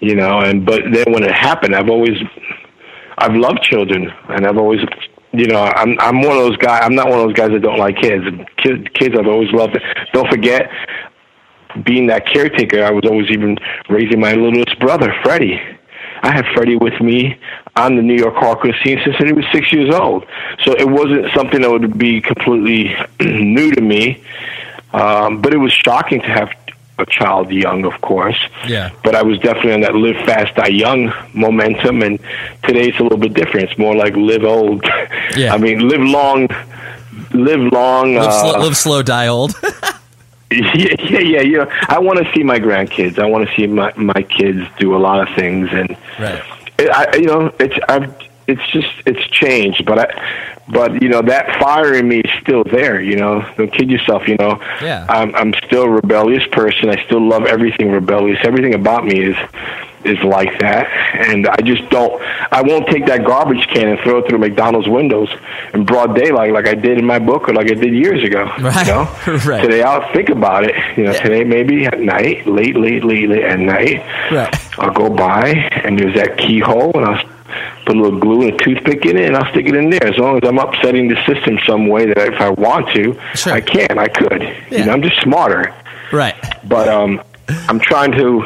[0.00, 2.18] You know, and but then when it happened, I've always,
[3.18, 4.80] I've loved children, and I've always,
[5.32, 6.82] you know, I'm I'm one of those guys.
[6.84, 8.24] I'm not one of those guys that don't like kids.
[8.58, 9.76] Kids, kids I've always loved.
[9.76, 9.82] It.
[10.12, 10.70] Don't forget,
[11.82, 13.58] being that caretaker, I was always even
[13.88, 15.60] raising my littlest brother, Freddie.
[16.22, 17.38] I had Freddie with me
[17.76, 20.24] on the New York hardcore scene since he was six years old.
[20.62, 24.22] So it wasn't something that would be completely new to me.
[24.92, 26.50] Um, but it was shocking to have
[26.98, 28.38] a child young, of course.
[28.66, 28.90] Yeah.
[29.02, 32.02] But I was definitely on that live fast, die young momentum.
[32.02, 32.18] And
[32.62, 33.68] today it's a little bit different.
[33.68, 34.84] It's more like live old.
[35.36, 35.52] Yeah.
[35.52, 36.48] I mean, live long,
[37.32, 38.14] live long.
[38.14, 39.52] live, uh, slow, live slow die old
[40.74, 41.40] yeah, yeah, yeah.
[41.40, 43.18] You know, I want to see my grandkids.
[43.18, 46.42] I want to see my my kids do a lot of things, and right
[46.78, 48.14] it, I, you know, it's I've
[48.46, 52.64] it's just it's changed, but I, but you know that fire in me is still
[52.64, 53.00] there.
[53.00, 54.28] You know, don't kid yourself.
[54.28, 55.06] You know, Yeah.
[55.08, 56.90] I'm I'm still a rebellious person.
[56.90, 58.38] I still love everything rebellious.
[58.42, 59.36] Everything about me is
[60.04, 60.86] is like that,
[61.28, 62.20] and I just don't.
[62.52, 65.28] I won't take that garbage can and throw it through McDonald's windows
[65.72, 68.44] in broad daylight like I did in my book or like I did years ago.
[68.60, 68.86] Right.
[68.86, 69.04] You know,
[69.46, 69.62] Right.
[69.62, 70.74] today I'll think about it.
[70.96, 73.98] You know, today maybe at night, late, late, late, late at night.
[74.32, 74.78] Right.
[74.78, 75.48] I'll go by
[75.84, 77.24] and there's that keyhole and I'll
[77.86, 80.04] put a little glue and a toothpick in it and I'll stick it in there.
[80.06, 83.60] As long as I'm upsetting the system some way that if I want to, I
[83.60, 84.42] can, I could.
[84.70, 85.74] You know, I'm just smarter.
[86.12, 86.34] right
[86.68, 87.20] But um,
[87.68, 88.42] I'm trying to.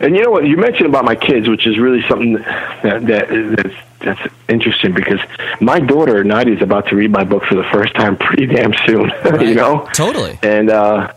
[0.00, 0.46] And you know what?
[0.46, 5.18] You mentioned about my kids, which is really something that, that that's that's interesting because
[5.60, 8.72] my daughter Nadia is about to read my book for the first time pretty damn
[8.86, 9.10] soon.
[9.40, 10.38] you know, totally.
[10.42, 11.12] and uh,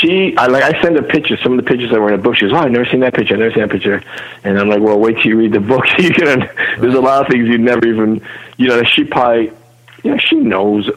[0.00, 1.38] she, I like, I send her pictures.
[1.42, 2.34] Some of the pictures that were in the book.
[2.36, 3.34] She goes, "Oh, I've never seen that picture.
[3.34, 4.02] I've never seen that picture."
[4.42, 5.84] And I'm like, "Well, wait till you read the book.
[5.98, 8.20] you gonna, there's a lot of things you never even,
[8.56, 9.52] you know." She probably,
[10.02, 10.90] you know, she knows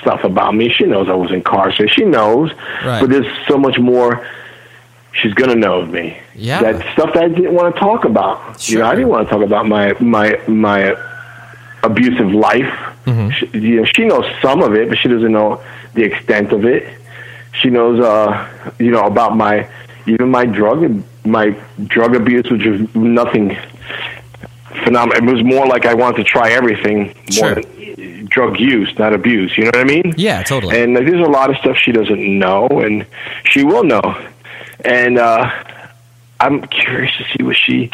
[0.00, 0.68] stuff about me.
[0.70, 1.90] She knows I was incarcerated.
[1.96, 2.52] She knows,
[2.84, 3.00] Right.
[3.00, 4.24] but there's so much more.
[5.22, 6.18] She's gonna know of me.
[6.34, 6.60] Yeah.
[6.60, 8.60] that stuff that I didn't want to talk about.
[8.60, 8.74] Sure.
[8.78, 10.94] You know, I didn't want to talk about my my my
[11.82, 12.72] abusive life.
[13.06, 13.30] Mm-hmm.
[13.30, 15.62] She, you know, she knows some of it, but she doesn't know
[15.94, 16.98] the extent of it.
[17.52, 19.68] She knows, uh, you know, about my
[20.06, 21.50] even my drug my
[21.86, 23.56] drug abuse, which was nothing
[24.84, 25.16] phenomenal.
[25.28, 27.54] It was more like I wanted to try everything more Sure.
[27.54, 29.56] than drug use, not abuse.
[29.56, 30.12] You know what I mean?
[30.16, 30.80] Yeah, totally.
[30.80, 33.06] And there's a lot of stuff she doesn't know, and
[33.44, 34.02] she will know.
[34.84, 35.50] And uh,
[36.40, 37.90] I'm curious to see what she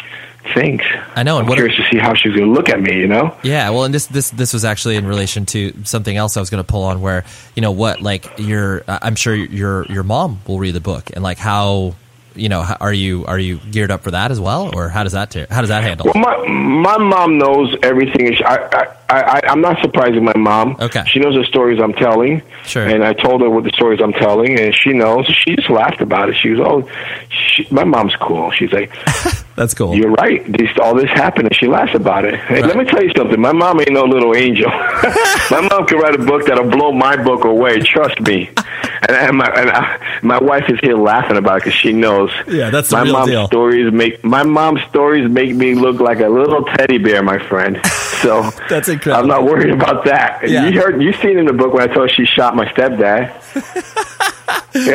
[0.53, 0.85] thinks.
[1.15, 2.99] I know, and I'm curious to see how she's going to look at me.
[2.99, 3.35] You know?
[3.43, 6.49] Yeah, well, and this this this was actually in relation to something else I was
[6.49, 7.23] going to pull on, where
[7.55, 11.23] you know what, like your, I'm sure your your mom will read the book, and
[11.23, 11.95] like how,
[12.35, 15.13] you know, are you are you geared up for that as well, or how does
[15.13, 16.11] that how does that handle?
[16.13, 18.35] Well, my my mom knows everything.
[18.35, 20.75] She- I, I, I, I'm not surprising my mom.
[20.79, 21.03] Okay.
[21.05, 22.41] She knows the stories I'm telling.
[22.65, 22.87] Sure.
[22.87, 25.27] And I told her what the stories I'm telling, and she knows.
[25.27, 26.35] She just laughed about it.
[26.35, 26.89] She was, oh,
[27.29, 28.51] she, my mom's cool.
[28.51, 28.91] She's like,
[29.55, 29.95] That's cool.
[29.95, 30.43] You're right.
[30.51, 32.39] This, all this happened, and she laughs about it.
[32.39, 33.39] Hey, let me tell you something.
[33.39, 34.69] My mom ain't no little angel.
[35.51, 37.79] my mom can write a book that'll blow my book away.
[37.79, 38.49] Trust me.
[39.05, 42.31] And, and my and I, my wife is here laughing about it because she knows.
[42.47, 43.47] Yeah, that's the my real mom's deal.
[43.47, 47.81] stories make my mom's stories make me look like a little teddy bear, my friend.
[48.21, 49.02] So That's incredible.
[49.11, 50.47] I'm not worried about that.
[50.47, 50.67] Yeah.
[50.67, 53.31] You heard, you seen in the book when I told her she shot my stepdad.
[54.75, 54.91] you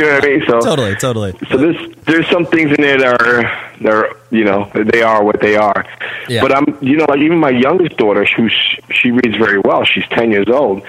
[0.00, 0.42] know what I mean?
[0.46, 1.34] So Totally, totally.
[1.50, 3.42] so there's there's some things in there that are
[3.80, 5.86] that are you know they are what they are.
[6.28, 6.42] Yeah.
[6.42, 8.48] But I'm you know like even my youngest daughter who
[8.90, 9.84] she reads very well.
[9.84, 10.82] She's ten years old,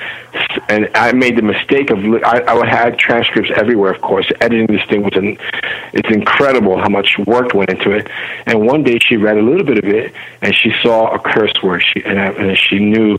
[0.67, 3.91] and I made the mistake of I, I would have transcripts everywhere.
[3.93, 5.37] Of course, editing this thing was an
[5.93, 8.09] it's incredible how much work went into it.
[8.45, 11.53] And one day she read a little bit of it and she saw a curse
[11.63, 11.81] word.
[11.81, 13.17] She and, I, and she knew.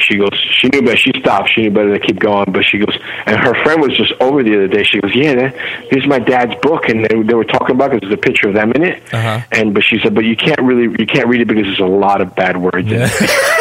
[0.00, 0.34] She goes.
[0.34, 0.96] She knew better.
[0.96, 1.50] She stopped.
[1.50, 2.52] She knew better to keep going.
[2.52, 2.96] But she goes,
[3.26, 4.82] and her friend was just over the other day.
[4.84, 5.54] She goes, "Yeah, that,
[5.90, 8.48] this is my dad's book," and they, they were talking about because there's a picture
[8.48, 9.02] of them in it.
[9.12, 9.40] Uh-huh.
[9.52, 11.84] And but she said, "But you can't really, you can't read it because there's a
[11.84, 13.56] lot of bad words." in it."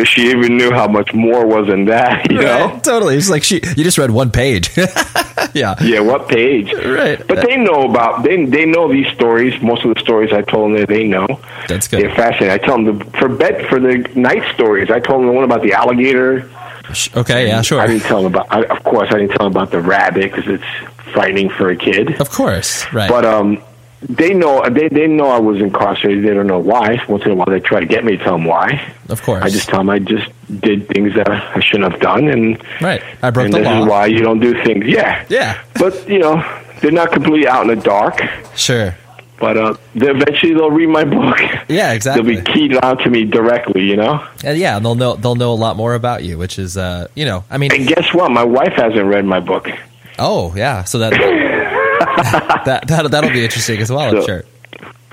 [0.00, 2.78] If she even knew how much more was in that, you know.
[2.82, 3.16] Totally.
[3.16, 4.70] It's like she you just read one page.
[5.54, 5.74] yeah.
[5.82, 6.72] Yeah, what page?
[6.72, 7.24] Right.
[7.26, 9.60] But they know about they they know these stories.
[9.62, 11.26] Most of the stories I told them they know.
[11.66, 12.02] That's good.
[12.02, 12.50] They're fascinating.
[12.50, 14.90] I tell them the, for bed for the night stories.
[14.90, 16.50] I told them the one about the alligator.
[17.14, 17.80] Okay, yeah, sure.
[17.80, 18.46] I didn't tell them about.
[18.50, 21.76] I, of course, I didn't tell them about the rabbit because it's frightening for a
[21.76, 22.18] kid.
[22.20, 23.10] Of course, right.
[23.10, 23.62] But um,
[24.02, 26.24] they know they they know I was incarcerated.
[26.24, 27.02] They don't know why.
[27.08, 28.92] Once in a while, they try to get me to tell them why.
[29.08, 29.42] of course.
[29.42, 30.28] I just tell them I just
[30.60, 33.02] did things that I shouldn't have done, and Right.
[33.22, 33.82] I broke and the this law.
[33.82, 34.86] is why you don't do things.
[34.86, 35.60] Yeah, Yeah.
[35.78, 36.42] But you know,
[36.80, 38.20] they're not completely out in the dark.
[38.56, 38.94] Sure.
[39.40, 41.38] But uh, they eventually they'll read my book.
[41.68, 42.34] Yeah, exactly.
[42.34, 43.82] They'll be keyed on to me directly.
[43.82, 44.24] You know.
[44.44, 47.24] And yeah, they'll know they'll know a lot more about you, which is uh, you
[47.24, 48.30] know, I mean, And guess what?
[48.32, 49.68] My wife hasn't read my book.
[50.18, 51.12] oh yeah, so that
[52.64, 54.44] that that that'll be interesting as well, I'm sure.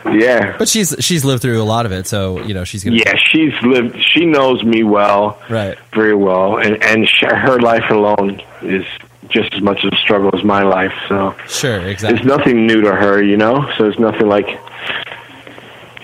[0.05, 0.55] Yeah.
[0.57, 2.97] But she's she's lived through a lot of it, so you know she's gonna.
[2.97, 3.97] Yeah, she's lived.
[4.03, 5.77] She knows me well, Right.
[5.93, 8.85] very well, and and sh- her life alone is
[9.29, 10.93] just as much of a struggle as my life.
[11.09, 11.79] So Sure.
[11.79, 12.27] there's Exactly.
[12.27, 13.67] nothing new to her, you know.
[13.77, 14.47] So it's nothing like,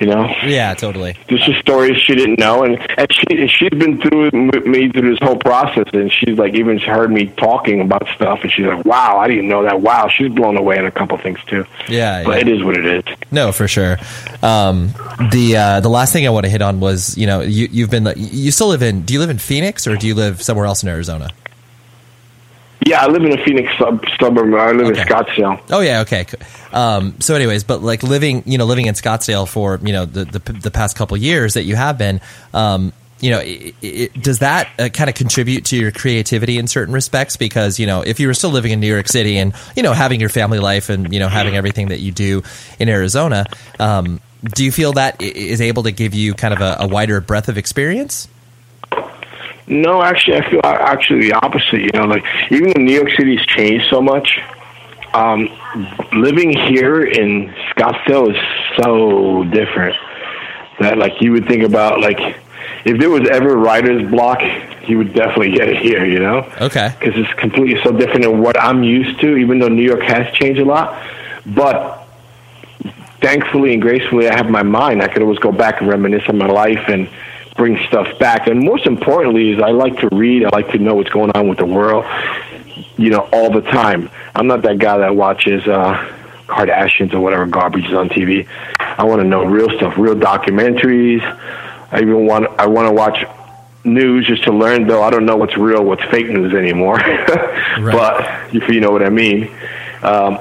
[0.01, 0.73] you know, Yeah.
[0.73, 1.15] Totally.
[1.29, 5.11] there's just stories she didn't know, and and she she's been through with me through
[5.11, 8.83] this whole process, and she's like even heard me talking about stuff, and she's like,
[8.85, 11.65] "Wow, I didn't know that." Wow, she's blown away in a couple things too.
[11.87, 12.23] Yeah.
[12.23, 12.41] But yeah.
[12.41, 13.15] it is what it is.
[13.31, 13.97] No, for sure.
[14.41, 14.87] Um,
[15.31, 17.89] the uh, the last thing I want to hit on was you know you you've
[17.91, 20.65] been you still live in do you live in Phoenix or do you live somewhere
[20.65, 21.29] else in Arizona?
[22.85, 24.53] Yeah, I live in a Phoenix sub- suburb.
[24.55, 25.01] I live Okay.
[25.01, 25.61] in Scottsdale.
[25.69, 26.25] Oh yeah, okay.
[26.73, 30.25] Um, so, anyways, but like living, you know, living in Scottsdale for you know the
[30.25, 32.21] the, the past couple years that you have been,
[32.55, 36.65] um, you know, it, it, does that uh, kind of contribute to your creativity in
[36.67, 37.37] certain respects?
[37.37, 39.93] Because you know, if you were still living in New York City and you know
[39.93, 42.41] having your family life and you know having everything that you do
[42.79, 43.45] in Arizona,
[43.79, 44.19] um,
[44.55, 47.47] do you feel that is able to give you kind of a, a wider breadth
[47.47, 48.27] of experience?
[49.71, 51.79] No, actually, I feel actually the opposite.
[51.81, 54.39] You know, like even though New York City's changed so much,
[55.13, 55.49] um,
[56.13, 58.37] living here in Scottsdale is
[58.83, 59.95] so different
[60.79, 62.19] that like you would think about like
[62.83, 64.39] if there was ever writer's block,
[64.87, 66.03] you would definitely get it here.
[66.05, 66.93] You know, Okay.
[66.99, 69.37] because it's completely so different than what I'm used to.
[69.37, 71.01] Even though New York has changed a lot,
[71.45, 72.05] but
[73.21, 75.01] thankfully and gracefully, I have my mind.
[75.01, 77.07] I could always go back and reminisce on my life and
[77.61, 78.47] bring stuff back.
[78.47, 80.43] And most importantly, is I like to read.
[80.43, 82.05] I like to know what's going on with the world.
[82.97, 84.09] You know, all the time.
[84.33, 85.93] I'm not that guy that watches uh,
[86.47, 88.47] Kardashians or whatever garbage is on TV.
[88.79, 91.21] I want to know real stuff, real documentaries.
[91.91, 93.23] I even want I want to watch
[93.83, 94.87] news just to learn.
[94.87, 96.99] Though I don't know what's real, what's fake news anymore.
[97.77, 99.49] But if you know what I mean.
[100.01, 100.39] Um,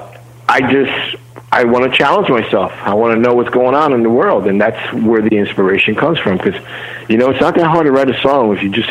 [0.49, 1.20] I just
[1.51, 2.71] I want to challenge myself.
[2.81, 5.95] I want to know what's going on in the world, and that's where the inspiration
[5.95, 6.37] comes from.
[6.37, 6.55] Because,
[7.09, 8.89] you know, it's not that hard to write a song if you just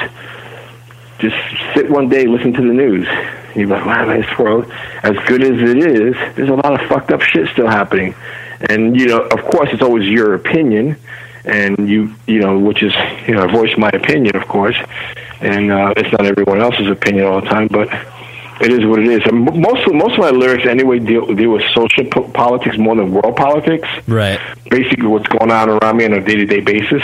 [1.19, 1.37] just
[1.75, 3.07] sit one day, listen to the news.
[3.55, 4.71] You're like, wow, this world,
[5.03, 8.15] as good as it is, there's a lot of fucked up shit still happening.
[8.61, 10.97] And you know, of course, it's always your opinion,
[11.45, 12.93] and you, you know, which is,
[13.27, 14.77] you know, I voice my opinion, of course,
[15.41, 17.89] and uh, it's not everyone else's opinion all the time, but
[18.61, 19.23] it is what it is.
[19.27, 22.97] And most of, most of my lyrics anyway deal deal with social po- politics more
[22.97, 23.89] than world politics.
[24.07, 24.39] Right.
[24.71, 27.03] Basically, what's going on around me on a day to day basis.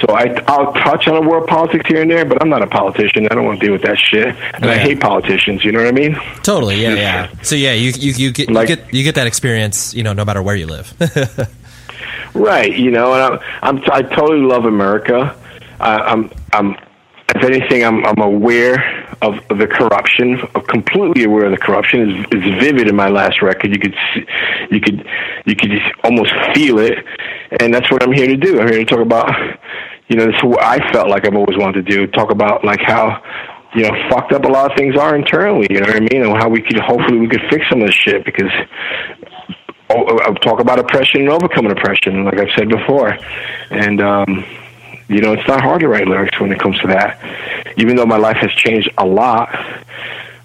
[0.00, 2.68] So I, I'll touch on a world politics here and there, but I'm not a
[2.68, 3.26] politician.
[3.30, 5.64] I don't want to deal with that shit, and I hate politicians.
[5.64, 6.14] You know what I mean?
[6.44, 6.80] Totally.
[6.80, 6.94] Yeah.
[6.94, 7.28] Yeah.
[7.42, 9.94] So yeah, you you you get Like- you get you get that experience.
[9.94, 10.94] You know, no matter where you live.
[12.34, 12.76] Right.
[12.76, 15.34] You know, and I'm, I'm I totally love America.
[15.80, 16.76] I, I'm I'm
[17.34, 20.38] if anything, I'm I'm aware of, the corruption.
[20.68, 22.10] Completely aware of the corruption.
[22.10, 23.72] It's, it's vivid in my last record.
[23.72, 24.26] You could see,
[24.70, 25.06] you could
[25.46, 26.98] you could just almost feel it,
[27.60, 28.60] and that's what I'm here to do.
[28.60, 29.30] I'm here to talk about.
[30.08, 32.06] You know, this is what I felt like I've always wanted to do.
[32.06, 33.22] Talk about like how
[33.74, 35.66] you know fucked up a lot of things are internally.
[35.70, 37.88] You know what I mean, and how we could hopefully we could fix some of
[37.88, 38.50] this shit because
[39.90, 43.18] oh, I'll talk about oppression and overcoming oppression, like I've said before.
[43.70, 44.44] And, um,
[45.08, 47.18] you know, it's not hard to write lyrics when it comes to that.
[47.76, 49.48] Even though my life has changed a lot,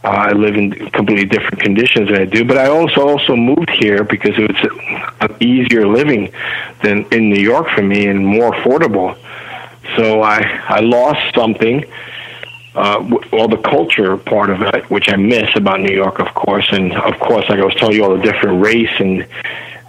[0.03, 2.43] uh, I live in completely different conditions than I do.
[2.45, 6.31] But I also also moved here because it was an easier living
[6.81, 9.17] than in New York for me and more affordable.
[9.95, 11.85] So I I lost something
[12.75, 16.33] uh, w- all the culture part of it, which I miss about New York, of
[16.33, 19.27] course, and of course, like I was telling you, all the different race and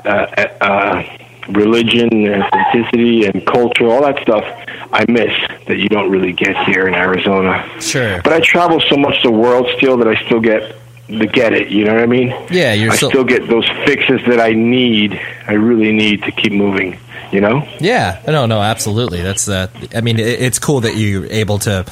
[0.04, 0.26] uh,
[0.60, 1.02] uh,
[1.48, 4.44] religion and ethnicity and culture, all that stuff,
[4.92, 5.32] I miss
[5.66, 7.68] that you don't really get here in Arizona.
[7.80, 8.20] Sure.
[8.22, 10.76] But I travel so much the world still that I still get
[11.08, 11.68] to get it.
[11.68, 12.28] You know what I mean?
[12.50, 15.20] Yeah, you're I still- still get those fixes that I need.
[15.46, 16.98] I really need to keep moving.
[17.32, 17.66] You know?
[17.80, 19.20] Yeah, no, no, absolutely.
[19.20, 21.84] That's uh, I mean, it, it's cool that you're able to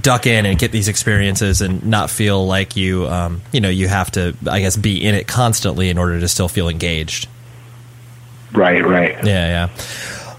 [0.00, 3.88] duck in and get these experiences and not feel like you, um, you know, you
[3.88, 7.28] have to, I guess, be in it constantly in order to still feel engaged.
[8.52, 9.12] Right, right.
[9.24, 9.68] Yeah, yeah.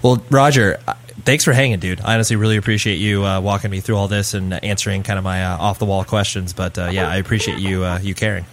[0.01, 0.77] Well, Roger,
[1.23, 2.01] thanks for hanging, dude.
[2.01, 5.23] I honestly really appreciate you uh, walking me through all this and answering kind of
[5.23, 6.53] my uh, off the wall questions.
[6.53, 8.45] But uh, yeah, I appreciate you uh, you caring.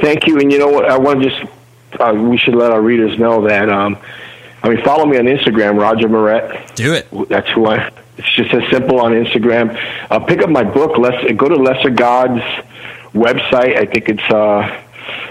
[0.00, 0.38] Thank you.
[0.38, 0.86] And you know what?
[0.90, 1.52] I want to just,
[2.00, 3.98] uh, we should let our readers know that, um,
[4.62, 6.74] I mean, follow me on Instagram, Roger Miret.
[6.74, 7.06] Do it.
[7.28, 9.76] That's who I, it's just as simple on Instagram.
[10.10, 10.96] Uh, pick up my book.
[10.96, 12.42] Less, go to Lesser Gods
[13.12, 13.76] website.
[13.76, 14.22] I think it's,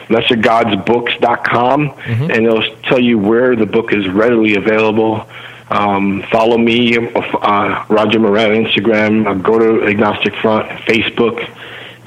[0.09, 1.93] lessergodsbooks.com
[2.31, 5.27] and it'll tell you where the book is readily available.
[5.69, 9.27] Um, follow me, uh, Roger Miret on Instagram.
[9.27, 11.47] Uh, go to Agnostic Front, Facebook,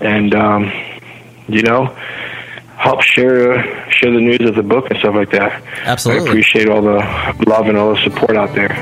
[0.01, 0.73] and, um,
[1.49, 1.87] you know,
[2.77, 5.63] help share share the news of the book and stuff like that.
[5.85, 6.27] Absolutely.
[6.27, 6.99] I appreciate all the
[7.47, 8.75] love and all the support out there.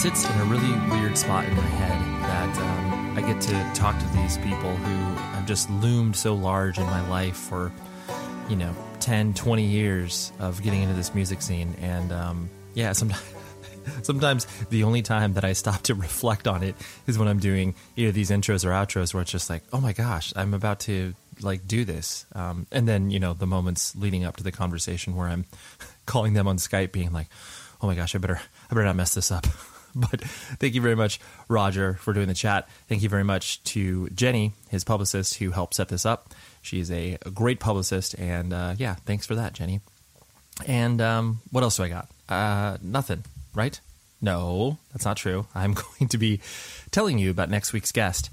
[0.00, 3.98] Sits in a really weird spot in my head that um, I get to talk
[3.98, 7.70] to these people who have just loomed so large in my life for,
[8.48, 13.22] you know, 10, 20 years of getting into this music scene, and um, yeah, sometimes.
[14.02, 16.76] Sometimes the only time that I stop to reflect on it
[17.06, 19.94] is when I'm doing either these intros or outros where it's just like, oh my
[19.94, 22.26] gosh, I'm about to like do this.
[22.34, 25.46] Um, and then, you know, the moments leading up to the conversation where I'm
[26.06, 27.28] calling them on Skype being like,
[27.80, 28.40] oh my gosh, I better,
[28.70, 29.46] I better not mess this up.
[29.94, 32.68] but thank you very much, Roger, for doing the chat.
[32.88, 36.34] Thank you very much to Jenny, his publicist, who helped set this up.
[36.62, 38.14] She's a, a great publicist.
[38.14, 39.80] And uh, yeah, thanks for that, Jenny.
[40.66, 42.08] And um, what else do I got?
[42.28, 43.24] Uh, nothing,
[43.54, 43.80] right?
[44.20, 45.46] No, that's not true.
[45.54, 46.40] I'm going to be
[46.90, 48.30] telling you about next week's guest.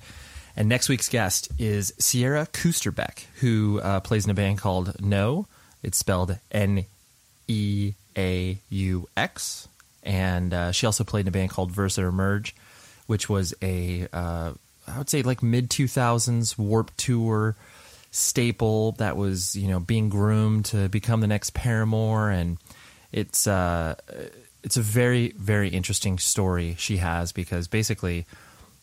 [0.55, 5.47] And next week's guest is Sierra Kusterbeck, who uh, plays in a band called Neaux.
[5.83, 6.85] It's spelled N
[7.47, 9.67] E A U X.
[10.07, 12.55] And uh, she also played in a band called Versa Merge,
[13.07, 14.53] which was a, uh,
[14.87, 17.57] I would say, like mid 2000s Warp Tour
[18.09, 22.29] staple that was, you know, being groomed to become the next Paramore.
[22.29, 22.57] And
[23.11, 23.95] it's, uh,
[24.63, 28.25] it's a very, very interesting story she has because basically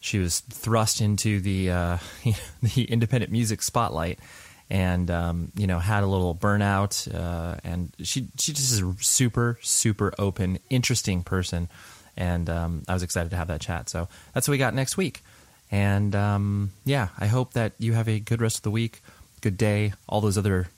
[0.01, 1.99] she was thrust into the uh,
[2.63, 4.19] the independent music spotlight
[4.71, 8.95] and um, you know had a little burnout uh, and she she just is a
[9.01, 11.69] super super open interesting person
[12.17, 14.97] and um, I was excited to have that chat so that's what we got next
[14.97, 15.23] week
[15.71, 19.03] and um, yeah I hope that you have a good rest of the week
[19.41, 20.69] good day all those other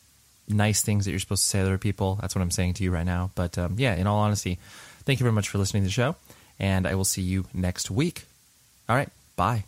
[0.49, 2.85] nice things that you're supposed to say to other people that's what I'm saying to
[2.85, 4.59] you right now but um, yeah in all honesty
[5.05, 6.17] thank you very much for listening to the show
[6.59, 8.25] and I will see you next week.
[8.89, 9.65] All right, bye.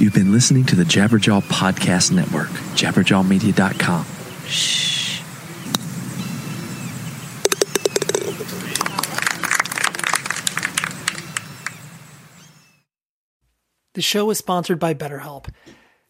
[0.00, 4.06] You've been listening to the Jabberjaw Podcast Network, jabberjawmedia.com.
[4.46, 5.20] Shh.
[13.92, 15.52] The show is sponsored by BetterHelp.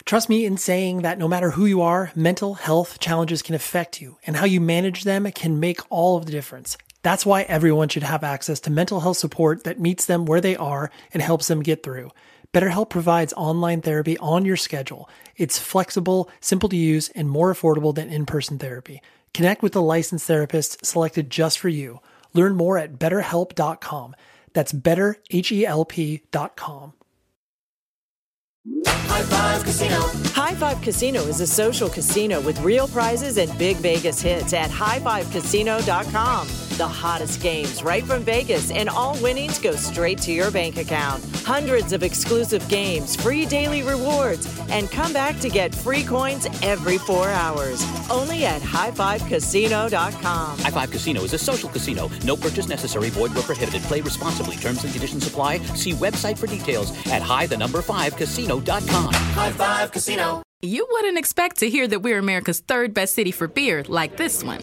[0.05, 4.01] Trust me in saying that no matter who you are, mental health challenges can affect
[4.01, 6.79] you, and how you manage them can make all of the difference.
[7.03, 10.55] That's why everyone should have access to mental health support that meets them where they
[10.55, 12.13] are and helps them get through.
[12.53, 15.09] BetterHelp provides online therapy on your schedule.
[15.37, 19.01] It's flexible, simple to use, and more affordable than in person therapy.
[19.33, 22.01] Connect with a licensed therapist selected just for you.
[22.35, 24.17] Learn more at betterhelp.com.
[24.53, 26.93] That's betterhelp.com.
[28.87, 30.01] High Five Casino.
[30.35, 34.71] High Five Casino is a social casino with real prizes and big Vegas hits at
[34.71, 36.70] highfivecasino.com.
[36.81, 41.23] The hottest games right from Vegas, and all winnings go straight to your bank account.
[41.45, 46.97] Hundreds of exclusive games, free daily rewards, and come back to get free coins every
[46.97, 47.85] four hours.
[48.11, 50.59] Only at highfivecasino.com.
[50.59, 52.11] High Five Casino is a social casino.
[52.25, 53.11] No purchase necessary.
[53.11, 53.83] Void where prohibited.
[53.83, 54.57] Play responsibly.
[54.57, 55.59] Terms and conditions apply.
[55.75, 59.13] See website for details at high the number five casino.com.
[59.13, 60.43] High Five Casino.
[60.63, 64.43] You wouldn't expect to hear that we're America's third best city for beer like this
[64.43, 64.63] one.